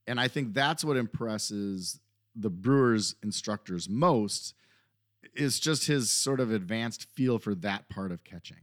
[0.07, 2.01] And I think that's what impresses
[2.37, 4.55] the Brewers instructors most
[5.35, 8.59] is just his sort of advanced feel for that part of catching.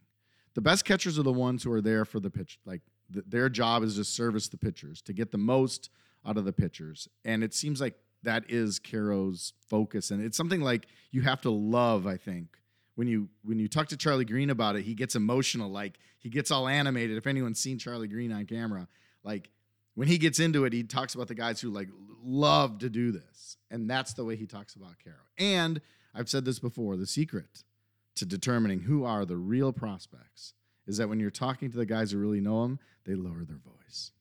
[0.54, 2.60] The best catchers are the ones who are there for the pitch.
[2.65, 5.89] Like th- their job is to service the pitchers, to get the most
[6.25, 7.08] out of the pitchers.
[7.25, 10.12] And it seems like that is Quero's focus.
[10.12, 12.58] And it's something like you have to love, I think.
[12.95, 16.30] When you when you talk to Charlie Greene about it, he gets emotional, like he
[16.30, 17.17] gets all animated.
[17.17, 18.88] If anyone's seen Charlie Greene on camera,
[19.23, 19.49] like
[19.95, 21.89] when he gets into it, he talks about the guys who like
[22.23, 23.58] love to do this.
[23.69, 25.17] And that's the way he talks about Quero.
[25.38, 25.82] And
[26.13, 27.63] I've said this before the secret
[28.15, 30.54] to determining who are the real prospects
[30.88, 33.58] is that when you're talking to the guys who really know them, they lower their
[33.58, 34.12] voice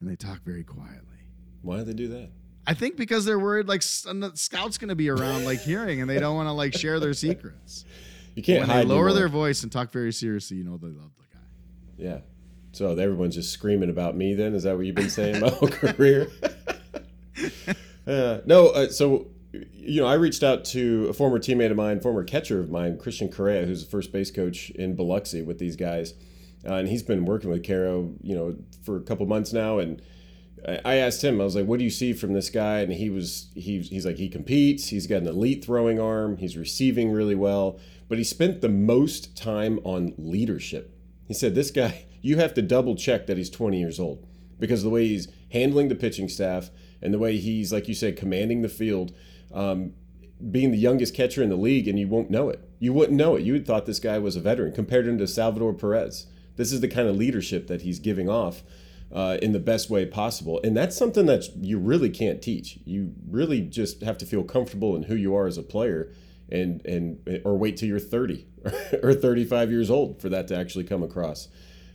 [0.00, 1.18] and they talk very quietly.
[1.62, 2.30] Why do they do that?
[2.66, 6.00] I think because they're worried like s- uh, scout's going to be around like hearing
[6.00, 7.84] and they don't want to like share their secrets.
[8.34, 9.12] You can't when they lower anymore.
[9.14, 11.40] their voice and talk very seriously, you know they love the guy.
[11.96, 12.18] Yeah.
[12.78, 14.34] So everyone's just screaming about me.
[14.34, 16.30] Then is that what you've been saying my whole career?
[18.06, 18.68] uh, no.
[18.68, 22.60] Uh, so you know, I reached out to a former teammate of mine, former catcher
[22.60, 26.14] of mine, Christian Correa, who's the first base coach in Biloxi with these guys,
[26.64, 30.00] uh, and he's been working with Quero, you know, for a couple months now, and.
[30.66, 31.40] I- asked him.
[31.40, 34.04] I was like, "What do you see from this guy?" And he was he, he's
[34.04, 34.88] like, he competes.
[34.88, 36.36] He's got an elite throwing arm.
[36.36, 40.98] He's receiving really well, but he spent the most time on leadership.
[41.28, 44.26] He said, "This guy, you have to double check that he's 20 years old
[44.58, 48.16] because the way he's handling the pitching staff and the way he's, like you said,
[48.16, 49.12] commanding the field,
[49.52, 49.92] um,
[50.50, 52.60] being the youngest catcher in the league, and you won't know it.
[52.78, 53.42] You wouldn't know it.
[53.42, 54.72] You would thought this guy was a veteran.
[54.72, 56.26] Compared him to Salvador Perez.
[56.56, 58.62] This is the kind of leadership that he's giving off."
[59.10, 62.78] Uh, in the best way possible, and that's something that you really can't teach.
[62.84, 66.12] You really just have to feel comfortable in who you are as a player,
[66.50, 68.46] and and or wait till you're 30
[69.02, 71.48] or 35 years old for that to actually come across.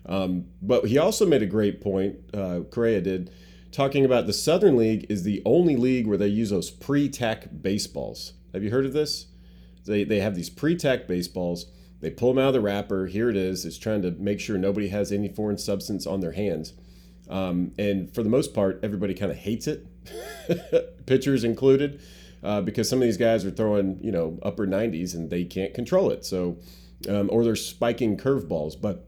[0.05, 2.17] Um, but he also made a great point.
[2.33, 3.31] Uh, Correa did,
[3.71, 8.33] talking about the Southern League is the only league where they use those pre-tack baseballs.
[8.53, 9.27] Have you heard of this?
[9.85, 11.65] They they have these pre-tack baseballs.
[11.99, 13.07] They pull them out of the wrapper.
[13.07, 13.65] Here it is.
[13.65, 16.73] It's trying to make sure nobody has any foreign substance on their hands.
[17.29, 19.87] Um, and for the most part, everybody kind of hates it,
[21.05, 22.01] pitchers included,
[22.43, 25.73] uh, because some of these guys are throwing, you know, upper 90s and they can't
[25.73, 26.25] control it.
[26.25, 26.57] So,
[27.07, 28.79] um, or they're spiking curveballs.
[28.79, 29.07] But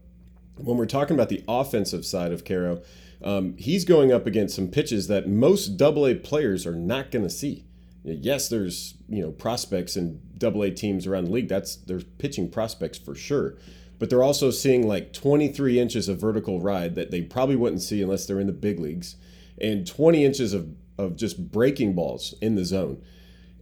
[0.56, 2.82] when we're talking about the offensive side of Quero,
[3.22, 7.24] um, he's going up against some pitches that most Double A players are not going
[7.24, 7.64] to see.
[8.04, 11.48] Yes, there's you know prospects and Double A teams around the league.
[11.48, 13.56] That's there's pitching prospects for sure,
[13.98, 18.02] but they're also seeing like 23 inches of vertical ride that they probably wouldn't see
[18.02, 19.16] unless they're in the big leagues,
[19.60, 23.02] and 20 inches of of just breaking balls in the zone.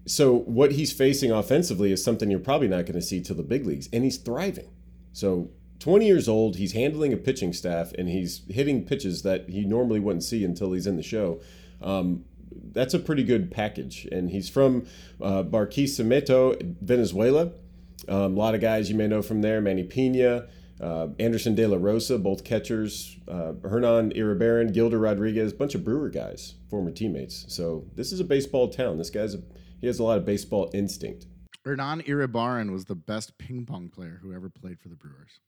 [0.07, 3.43] So what he's facing offensively is something you're probably not going to see till the
[3.43, 4.69] big leagues, and he's thriving.
[5.15, 5.49] So
[5.81, 10.01] 20 years old, he's handling a pitching staff, and he's hitting pitches that he normally
[10.01, 11.41] wouldn't see until he's in the show.
[11.83, 12.25] Um,
[12.73, 14.87] that's a pretty good package, and he's from
[15.21, 17.53] uh, Barquisimeto, Venezuela.
[18.09, 20.47] Um, a lot of guys you may know from there: Manny Pena,
[20.81, 26.09] uh, Anderson De La Rosa, both catchers, uh, Hernan Iribarren, Gilder Rodriguez, bunch of Brewer
[26.09, 27.45] guys, former teammates.
[27.49, 28.99] So this is a baseball town.
[28.99, 29.43] This guy's a,
[29.81, 31.27] he has a lot of baseball instinct.
[31.65, 35.41] Hernan Iribarren was the best ping pong player who ever played for the Brewers.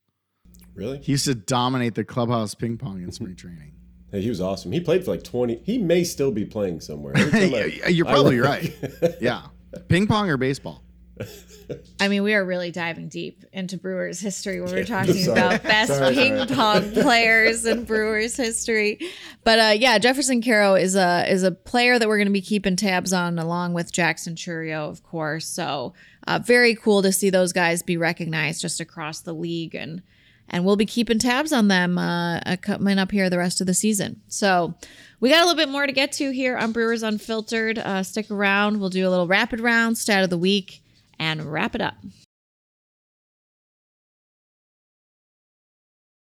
[0.74, 0.98] Really?
[0.98, 3.72] He used to dominate the clubhouse ping pong in spring training.
[4.12, 4.72] Hey, he was awesome.
[4.72, 5.62] He played for like 20.
[5.64, 7.14] He may still be playing somewhere.
[7.16, 9.16] I- You're probably look- right.
[9.20, 9.42] Yeah.
[9.88, 10.82] Ping pong or baseball?
[12.00, 15.38] I mean, we are really diving deep into Brewers history when we're talking sorry.
[15.40, 16.46] about best Sorry, ping sorry.
[16.54, 18.98] pong players in Brewers history.
[19.42, 22.42] But uh, yeah, Jefferson Quero is a is a player that we're going to be
[22.42, 25.46] keeping tabs on, along with Jackson Chourio, of course.
[25.46, 25.94] So
[26.26, 30.02] uh, very cool to see those guys be recognized just across the league, and
[30.48, 33.74] and we'll be keeping tabs on them uh, coming up here the rest of the
[33.74, 34.22] season.
[34.28, 34.74] So.
[35.18, 37.78] We got a little bit more to get to here on Brewers Unfiltered.
[37.78, 38.80] Uh, stick around.
[38.80, 40.82] We'll do a little rapid round, stat of the week,
[41.18, 41.94] and wrap it up.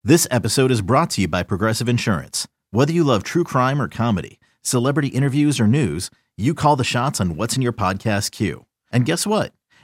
[0.03, 2.47] This episode is brought to you by Progressive Insurance.
[2.71, 7.21] Whether you love true crime or comedy, celebrity interviews or news, you call the shots
[7.21, 8.65] on what's in your podcast queue.
[8.91, 9.53] And guess what?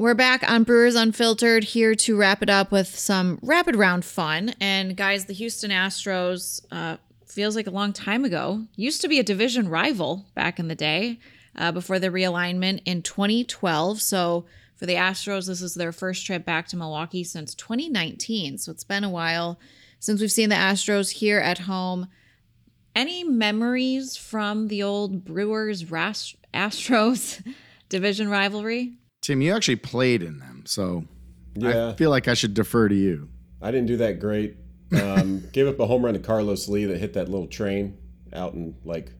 [0.00, 4.54] We're back on Brewers Unfiltered here to wrap it up with some rapid round fun.
[4.58, 8.64] And guys, the Houston Astros uh, feels like a long time ago.
[8.76, 11.18] Used to be a division rival back in the day
[11.54, 14.00] uh, before the realignment in 2012.
[14.00, 18.56] So for the Astros, this is their first trip back to Milwaukee since 2019.
[18.56, 19.60] So it's been a while
[19.98, 22.08] since we've seen the Astros here at home.
[22.96, 27.54] Any memories from the old Brewers Astros
[27.90, 28.94] division rivalry?
[29.20, 31.04] Tim, you actually played in them, so
[31.54, 31.88] Yeah.
[31.88, 33.28] I feel like I should defer to you.
[33.60, 34.56] I didn't do that great.
[34.92, 37.96] Um, gave up a home run to Carlos Lee that hit that little train
[38.32, 39.12] out in like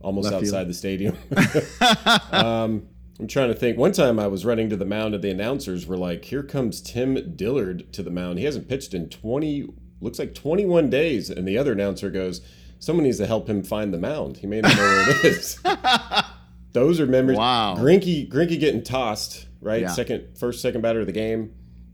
[0.00, 0.54] almost Left field.
[0.54, 1.16] outside the stadium.
[2.32, 2.86] um,
[3.18, 3.76] I'm trying to think.
[3.76, 6.80] One time I was running to the mound, and the announcers were like, "Here comes
[6.80, 8.38] Tim Dillard to the mound.
[8.38, 9.66] He hasn't pitched in 20,
[10.00, 12.40] looks like 21 days." And the other announcer goes,
[12.78, 14.38] "Someone needs to help him find the mound.
[14.38, 15.58] He may not know where it is."
[16.72, 17.38] Those are memories.
[17.38, 17.76] Wow.
[17.78, 19.88] Greinke, Greinke getting tossed right, Yeah.
[19.88, 21.52] second, first, second batter of the game,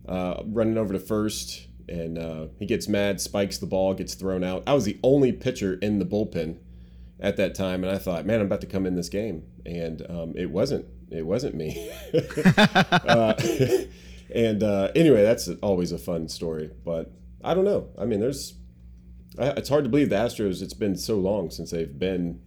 [0.08, 4.44] uh, running over to first, and uh, he gets mad, spikes the ball, gets thrown
[4.44, 4.62] out.
[4.66, 6.58] I was the only pitcher in the bullpen
[7.20, 10.02] at that time, and I thought, man, I'm about to come in this game, and
[10.10, 10.86] um, it wasn't.
[11.10, 11.90] It wasn't me.
[12.52, 13.34] uh,
[14.34, 16.70] and uh, anyway, that's always a fun story.
[16.84, 17.12] But
[17.44, 17.88] I don't know.
[17.98, 18.54] I mean, there's.
[19.38, 20.62] It's hard to believe the Astros.
[20.62, 22.40] It's been so long since they've been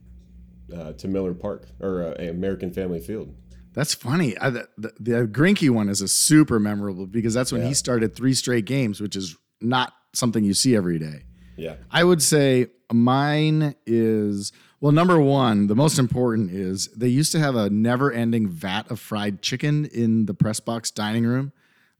[0.73, 3.33] uh, to Miller Park or uh, American Family Field.
[3.73, 4.37] That's funny.
[4.37, 7.67] I, the, the, the Greinke one is a super memorable because that's when Yeah.
[7.69, 11.23] he started three straight games, which is not something you see every day.
[11.55, 11.75] Yeah.
[11.91, 14.51] I would say mine is
[14.81, 18.89] well, number one, the most important is they used to have a never ending vat
[18.89, 21.51] of fried chicken in the press box dining room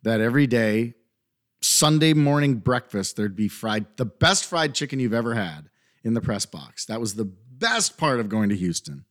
[0.03, 0.93] that every day,
[1.61, 5.70] Sunday morning breakfast, there'd be fried, the best fried chicken you've ever had
[6.05, 6.86] in the press box.
[6.86, 7.26] That was the
[7.60, 9.05] best part of going to Houston.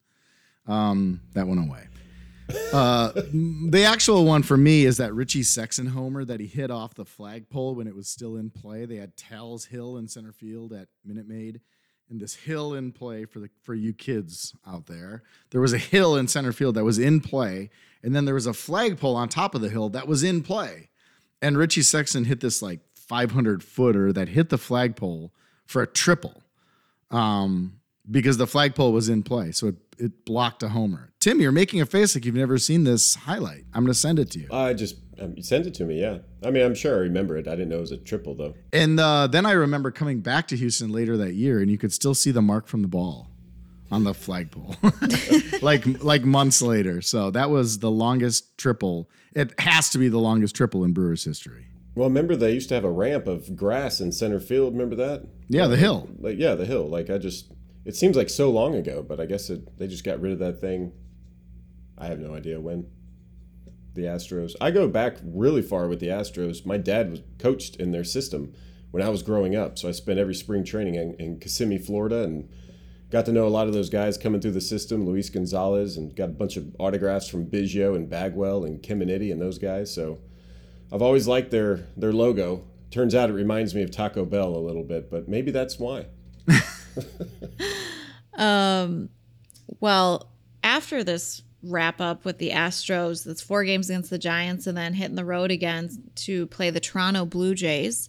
[0.66, 1.88] Um, that went away.
[2.72, 3.12] Uh,
[3.70, 7.04] the actual one for me is that Richie Sexson homer that he hit off the
[7.04, 8.84] flagpole when it was still in play.
[8.84, 11.60] They had Tal's Hill in center field at Minute Maid,
[12.10, 15.22] and this hill in play for the for you kids out there.
[15.50, 17.70] There was a hill in center field that was in play,
[18.02, 20.90] and then there was a flagpole on top of the hill that was in play.
[21.40, 25.32] And Richie Sexson hit this like 500 footer that hit the flagpole
[25.66, 26.42] for a triple
[27.10, 27.80] um,
[28.10, 29.52] because the flagpole was in play.
[29.52, 31.12] So it, it blocked a homer.
[31.20, 33.64] Tim, you're making a face like you've never seen this highlight.
[33.74, 34.48] I'm going to send it to you.
[34.52, 36.00] I just um, you sent it to me.
[36.00, 36.18] Yeah.
[36.44, 37.48] I mean, I'm sure I remember it.
[37.48, 38.54] I didn't know it was a triple though.
[38.72, 41.92] And uh, then I remember coming back to Houston later that year, and you could
[41.92, 43.28] still see the mark from the ball
[43.90, 44.76] on the flagpole,
[45.62, 47.00] like like months later.
[47.00, 49.08] So that was the longest triple.
[49.34, 51.66] It has to be the longest triple in Brewers history.
[51.94, 54.74] Well, remember they used to have a ramp of grass in center field.
[54.74, 55.26] Remember that?
[55.48, 56.08] Yeah, the hill.
[56.18, 56.86] Like yeah, the hill.
[56.86, 57.50] Like I just,
[57.88, 60.38] it seems like so long ago, but I guess it, they just got rid of
[60.40, 60.92] that thing.
[61.96, 62.86] I have no idea when.
[63.94, 64.54] The Astros.
[64.60, 66.66] I go back really far with the Astros.
[66.66, 68.52] My dad was coached in their system
[68.90, 72.22] when I was growing up, so I spent every spring training in, in Kissimmee, Florida,
[72.22, 72.48] and
[73.10, 75.06] got to know a lot of those guys coming through the system.
[75.06, 79.40] Luis Gonzalez, and got a bunch of autographs from Biggio and Bagwell and Caminiti and
[79.40, 79.92] those guys.
[79.92, 80.18] So
[80.92, 82.64] I've always liked their their logo.
[82.90, 86.04] Turns out it reminds me of Taco Bell a little bit, but maybe that's why.
[88.38, 89.10] Um,
[89.80, 90.30] well,
[90.62, 94.94] after this wrap up with the Astros, that's four games against the Giants, and then
[94.94, 98.08] hitting the road again to play the Toronto Blue Jays.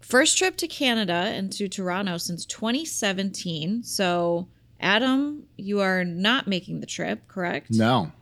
[0.00, 3.82] First trip to Canada and to Toronto since 2017.
[3.82, 4.48] So,
[4.80, 7.68] Adam, you are not making the trip, correct?
[7.70, 8.12] No,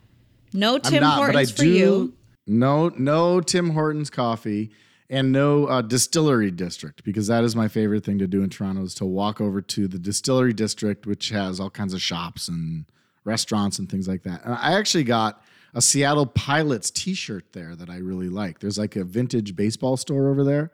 [0.53, 1.68] No I'm Tim not, but I Hortons for do.
[1.68, 2.14] you.
[2.46, 4.70] No, no Tim Hortons coffee
[5.11, 8.82] and no uh, distillery district because that is my favorite thing to do in Toronto
[8.84, 12.86] is to walk over to the distillery district, which has all kinds of shops and
[13.24, 14.42] restaurants and things like that.
[14.44, 15.42] And I actually got
[15.74, 18.61] a Seattle Pilots T-shirt there that I really like.
[18.61, 20.70] There's like a vintage baseball store over there,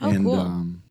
[0.00, 0.34] Oh, and cool.
[0.34, 0.82] um,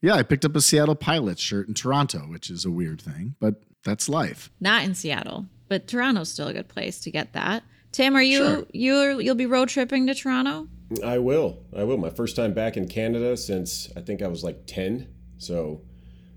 [0.00, 3.34] yeah, I picked up a Seattle Pilots shirt in Toronto, which is a weird thing,
[3.40, 4.50] but that's life.
[4.60, 7.62] not in Seattle, but Toronto's still a good place to get that.
[7.94, 8.66] Tim, are you Sure.
[8.72, 10.66] you you'll be road tripping to Toronto?
[11.04, 11.60] I will.
[11.74, 11.96] I will.
[11.96, 15.06] My first time back in Canada since I think I was like 10.
[15.38, 15.80] So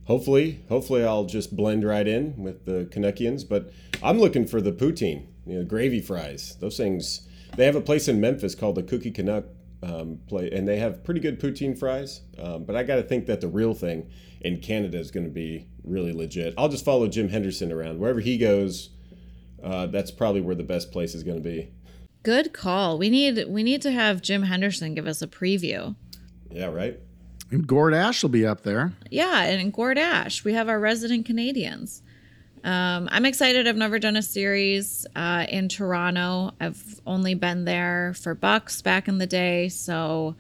[0.04, 3.44] hopefully, hopefully I'll just blend right in with the Canuckians.
[3.44, 3.72] But
[4.04, 6.56] I'm looking for the poutine, you know, gravy fries.
[6.60, 7.28] Those things.
[7.56, 9.46] They have a place in Memphis called the Cookie Canuck
[9.82, 12.22] um, play, and they have pretty good poutine fries.
[12.38, 15.32] Um, but I got to think that the real thing in Canada is going to
[15.32, 16.54] be really legit.
[16.56, 18.92] I'll just follow Jim Henderson around wherever he goes.
[19.64, 21.72] Uh, that's probably where the best place is going to be.
[22.24, 22.98] Good call.
[22.98, 25.96] We need we need to have Jim Henderson give us a preview.
[26.52, 27.00] Yeah, right.
[27.52, 28.94] And Gord Ash will be up there.
[29.10, 32.02] Yeah, and in Gord Ash, we have our resident Canadians.
[32.64, 33.68] Um, I'm excited.
[33.68, 36.52] I've never done a series uh, in Toronto.
[36.60, 40.36] I've only been there for Bucks back in the day, so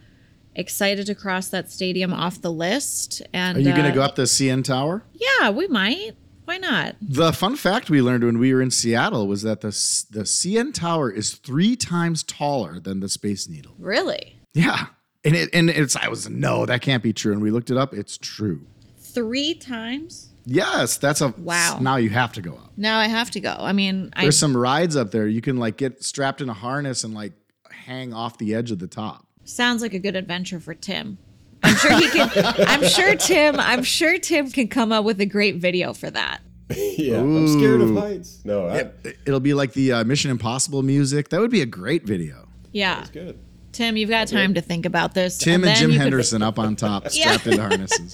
[0.56, 3.22] excited to cross that stadium off the list.
[3.32, 5.04] And Are you going uh, to go up the CN Tower?
[5.14, 6.16] Yeah, we might.
[6.48, 6.96] Why not?
[7.02, 9.68] The fun fact we learned when we were in Seattle was that the
[10.10, 13.74] the CN Tower is three times taller than the Space Needle.
[13.78, 14.40] Really?
[14.54, 14.86] Yeah,
[15.26, 17.76] and it and it's I was no that can't be true, and we looked it
[17.76, 17.94] up.
[17.94, 18.66] It's true.
[18.98, 20.30] Three times?
[20.46, 21.80] Yes, that's a Wow.
[21.82, 22.72] Now you have to go up.
[22.78, 23.54] Now I have to go.
[23.60, 25.28] I mean, I There's some rides up there.
[25.28, 27.34] You can like get strapped in a harness and like
[27.70, 29.28] hang off the edge of the top.
[29.44, 31.18] Sounds like a good adventure for Tim.
[31.64, 32.30] I'm sure he can.
[32.68, 33.60] I'm sure Tim.
[33.60, 36.42] I'm sure Tim can come up with a great video for that.
[36.76, 38.42] yeah, I'm scared of heights.
[38.44, 38.90] No, I,
[39.26, 41.30] It'll be like the uh, Mission Impossible music.
[41.30, 42.48] That would be a great video.
[42.74, 43.02] Yeah.
[43.02, 43.40] it's good.
[43.72, 45.38] Tim, you've got time to think about this.
[45.38, 48.14] Tim and, then Jim you could- Henderson up on top, strapped into harnesses.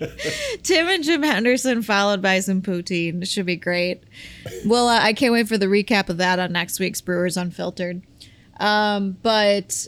[0.62, 3.26] Tim and Jim Henderson, followed by some poutine.
[3.28, 4.04] Should be great.
[4.64, 8.02] Well, uh, I can't wait for the recap of that on next week's Brewers Unfiltered.
[8.58, 9.86] Um, but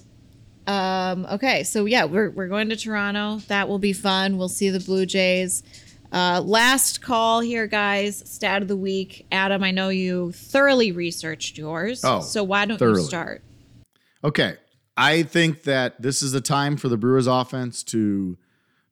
[0.66, 3.38] um, okay, so yeah, we're we're going to Toronto.
[3.48, 4.38] That will be fun.
[4.38, 5.62] We'll see the Blue Jays.
[6.12, 8.22] Uh, last call here, guys.
[8.24, 9.26] Stat of the week.
[9.32, 12.04] Adam, I know you thoroughly researched yours.
[12.04, 13.42] Oh, so why don't you start?
[14.22, 14.56] Okay.
[14.96, 18.38] I think that this is the time for the Brewers offense to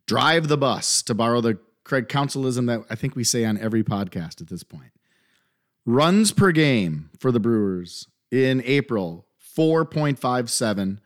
[0.06, 3.84] drive the bus, to borrow the Craig Counsellism that I think we say on every
[3.84, 4.90] podcast at this point.
[5.86, 10.98] Runs per game for the Brewers in April, 4.57,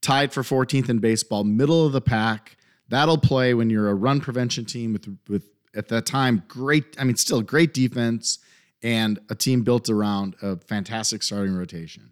[0.00, 2.56] tied for 14th in baseball, middle of the pack.
[2.88, 5.44] That'll play when you're a run prevention team with with
[5.74, 8.38] at that time great, I mean still great defense
[8.82, 12.10] and a team built around a fantastic starting rotation.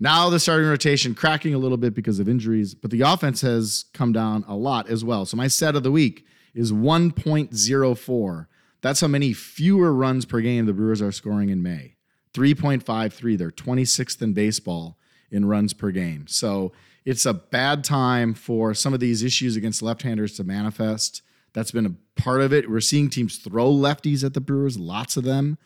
[0.00, 3.86] Now the starting rotation cracking a little bit because of injuries, but the offense has
[3.92, 5.26] come down a lot as well.
[5.26, 8.46] So my set of the week is 1.04.
[8.80, 11.96] That's how many fewer runs per game the Brewers are scoring in May.
[12.32, 13.36] 3.53.
[13.36, 14.98] They're 26th in baseball
[15.32, 16.26] in runs per game.
[16.28, 16.72] So
[17.08, 21.22] it's a bad time for some of these issues against left-handers to manifest.
[21.54, 22.68] That's been a part of it.
[22.68, 25.56] We're seeing teams throw lefties at the Brewers, lots of them.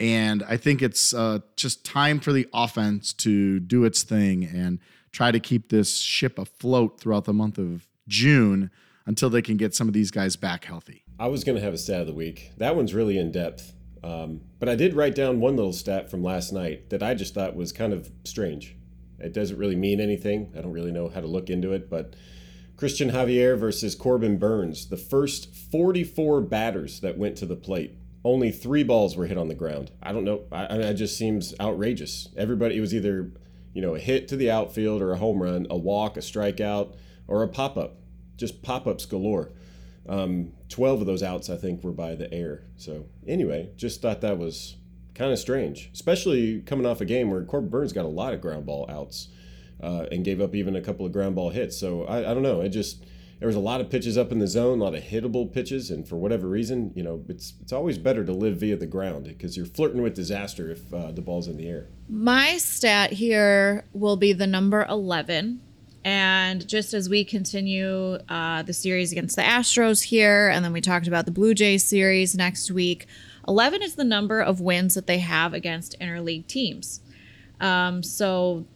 [0.00, 4.80] And I think it's uh, just time for the offense to do its thing and
[5.12, 8.68] try to keep this ship afloat throughout the month of June
[9.06, 11.04] until they can get some of these guys back healthy.
[11.16, 12.50] I was going to have a stat of the week.
[12.56, 13.72] That one's really in depth.
[14.02, 17.34] Um, but I did write down one little stat from last night that I just
[17.34, 18.74] thought was kind of strange.
[19.18, 20.52] It doesn't really mean anything.
[20.56, 22.14] I don't really know how to look into it, but
[22.76, 27.96] Cristian Javier versus Corbin Burnes, the first 44 batters that went to the plate.
[28.24, 29.90] Only three balls were hit on the ground.
[30.02, 30.42] I don't know.
[30.50, 32.28] I, I mean, it just seems outrageous.
[32.36, 33.32] Everybody, it was either,
[33.72, 36.96] you know, a hit to the outfield or a home run, a walk, a strikeout,
[37.28, 37.96] or a pop up.
[38.36, 39.50] Just pop ups galore.
[40.08, 42.64] Um, 12 of those outs, I think, were by the air.
[42.76, 44.76] So, anyway, just thought that was
[45.14, 48.40] kind of strange, especially coming off a game where Corbin Burnes got a lot of
[48.40, 49.28] ground ball outs
[49.82, 51.76] uh, and gave up even a couple of ground ball hits.
[51.76, 52.60] So, I, I don't know.
[52.60, 53.04] It just,
[53.42, 55.90] there was a lot of pitches up in the zone, a lot of hittable pitches,
[55.90, 59.24] and for whatever reason, you know, it's it's always better to live via the ground
[59.24, 61.88] because you're flirting with disaster if uh, the ball's in the air.
[62.08, 65.60] My stat here will be the number 11.
[66.04, 70.80] And just as we continue uh, the series against the Astros here, and then we
[70.80, 73.08] talked about the Blue Jays series next week,
[73.48, 77.00] 11 is the number of wins that they have against interleague teams.
[77.60, 78.66] Um, so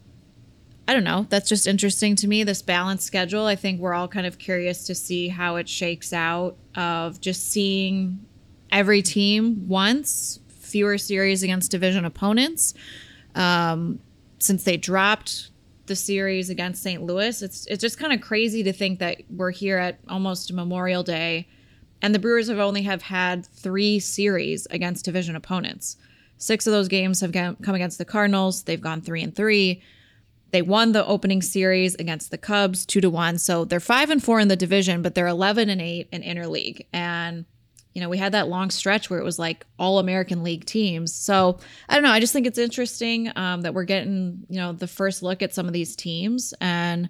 [0.87, 1.27] I don't know.
[1.29, 2.43] That's just interesting to me.
[2.43, 3.45] This balanced schedule.
[3.45, 7.51] I think we're all kind of curious to see how it shakes out of just
[7.51, 8.25] seeing
[8.71, 12.73] every team once, fewer series against division opponents.
[13.35, 13.99] Um,
[14.39, 15.51] since they dropped
[15.87, 17.03] the series against St.
[17.03, 21.03] Louis, it's it's just kind of crazy to think that we're here at almost Memorial
[21.03, 21.47] Day,
[22.01, 25.97] and the Brewers have only have had three series against division opponents.
[26.37, 28.63] Six of those games have come against the Cardinals.
[28.63, 29.81] They've gone three and three.
[30.51, 33.37] They won the opening series against the Cubs two to one.
[33.37, 36.85] So they're five and four in the division, but they're eleven and eight in interleague.
[36.93, 37.45] And
[37.93, 41.11] you know, we had that long stretch where it was like all American League teams.
[41.11, 41.57] So
[41.89, 42.11] I don't know.
[42.11, 45.53] I just think it's interesting um, that we're getting you know the first look at
[45.53, 47.09] some of these teams, and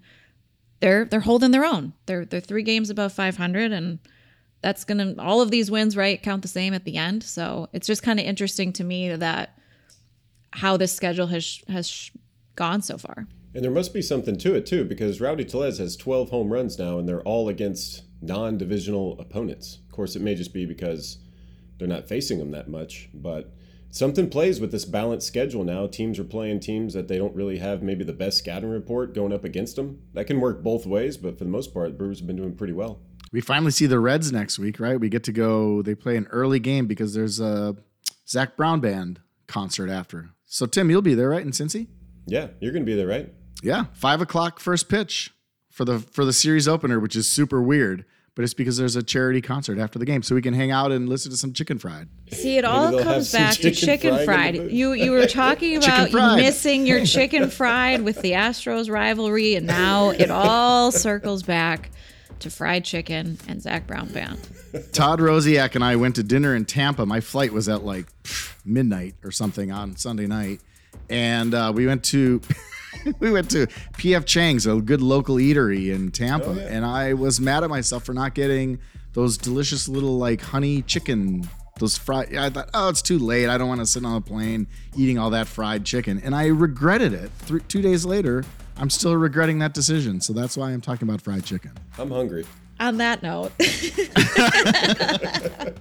[0.80, 1.94] they're they're holding their own.
[2.06, 4.00] They're they're three games above five hundred, and
[4.62, 7.24] that's gonna all of these wins right count the same at the end.
[7.24, 9.58] So it's just kind of interesting to me that
[10.52, 12.12] how this schedule has has
[12.56, 13.28] gone so far.
[13.54, 16.78] And there must be something to it too, because Rowdy Tellez has 12 home runs
[16.78, 19.80] now, and they're all against non-divisional opponents.
[19.88, 21.18] Of course, it may just be because
[21.78, 23.54] they're not facing them that much, but
[23.90, 25.88] something plays with this balanced schedule now.
[25.88, 29.34] Teams are playing teams that they don't really have maybe the best scouting report going
[29.34, 30.02] up against them.
[30.14, 32.56] That can work both ways, but for the most part, the Brewers have been doing
[32.56, 33.00] pretty well.
[33.32, 35.00] We finally see the Reds next week, right?
[35.00, 35.82] We get to go.
[35.82, 37.76] They play an early game because there's a
[38.28, 40.30] Zac Brown band concert after.
[40.46, 41.88] So Tim, you'll be there, right, in Cincy?
[42.26, 43.34] Yeah, you're going to be there, right?
[43.64, 45.32] Yeah, five o'clock first pitch
[45.72, 48.06] for the for the series opener, which is super weird.
[48.36, 50.92] But it's because there's a charity concert after the game, so we can hang out
[50.92, 52.08] and listen to some chicken fried.
[52.32, 54.72] See, it all comes some back to chicken chicken fried fried.
[54.72, 60.10] You you were talking about missing your chicken fried with the Astros rivalry, and now
[60.12, 61.90] it all circles back
[62.42, 64.40] to fried chicken and Zac Brown band.
[64.92, 67.06] Todd Rosiak and I went to dinner in Tampa.
[67.06, 68.08] My flight was at like
[68.66, 70.62] midnight or something on Sunday night,
[71.10, 72.42] and uh, we went to
[73.20, 73.68] we went to
[73.98, 78.14] PF Chang's, a good local eatery in Tampa, and I was mad at myself for
[78.14, 78.80] not getting
[79.14, 82.36] those delicious little like honey chicken those fried.
[82.36, 83.50] I thought, oh, it's too late.
[83.50, 86.48] I don't want to sit on a plane eating all that fried chicken, and I
[86.48, 87.32] regretted it.
[87.40, 88.44] Three, two days later,
[88.80, 90.22] I'm still regretting that decision.
[90.22, 91.72] So that's why I'm talking about fried chicken.
[91.98, 92.46] I'm hungry.
[92.80, 93.52] On that note.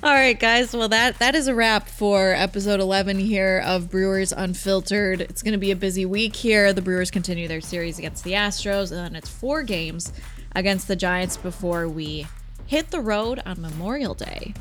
[0.00, 0.72] All right, guys.
[0.72, 5.20] Well, that that is a wrap for episode 11 here of Brewers Unfiltered.
[5.20, 6.72] It's going to be a busy week here.
[6.72, 10.12] The Brewers continue their series against the Astros, and then it's four games
[10.54, 12.28] against the Giants before we
[12.66, 14.54] hit the road on Memorial Day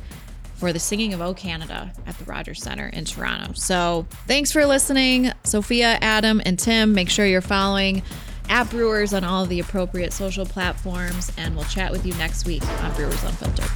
[0.57, 3.53] for the Singing of O Canada at the Rogers Center in Toronto.
[3.53, 6.93] So, thanks for listening, Sophia, Adam, and Tim.
[6.93, 8.01] Make sure you're following
[8.49, 12.67] at Brewers on all the appropriate social platforms, and we'll chat with you next week
[12.81, 13.69] on Brewers Unfiltered.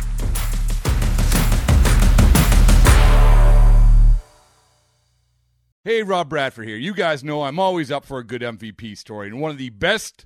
[5.84, 6.78] Hey, Rob Bradford here.
[6.78, 9.70] You guys know I'm always up for a good MVP story, and one of the
[9.70, 10.26] best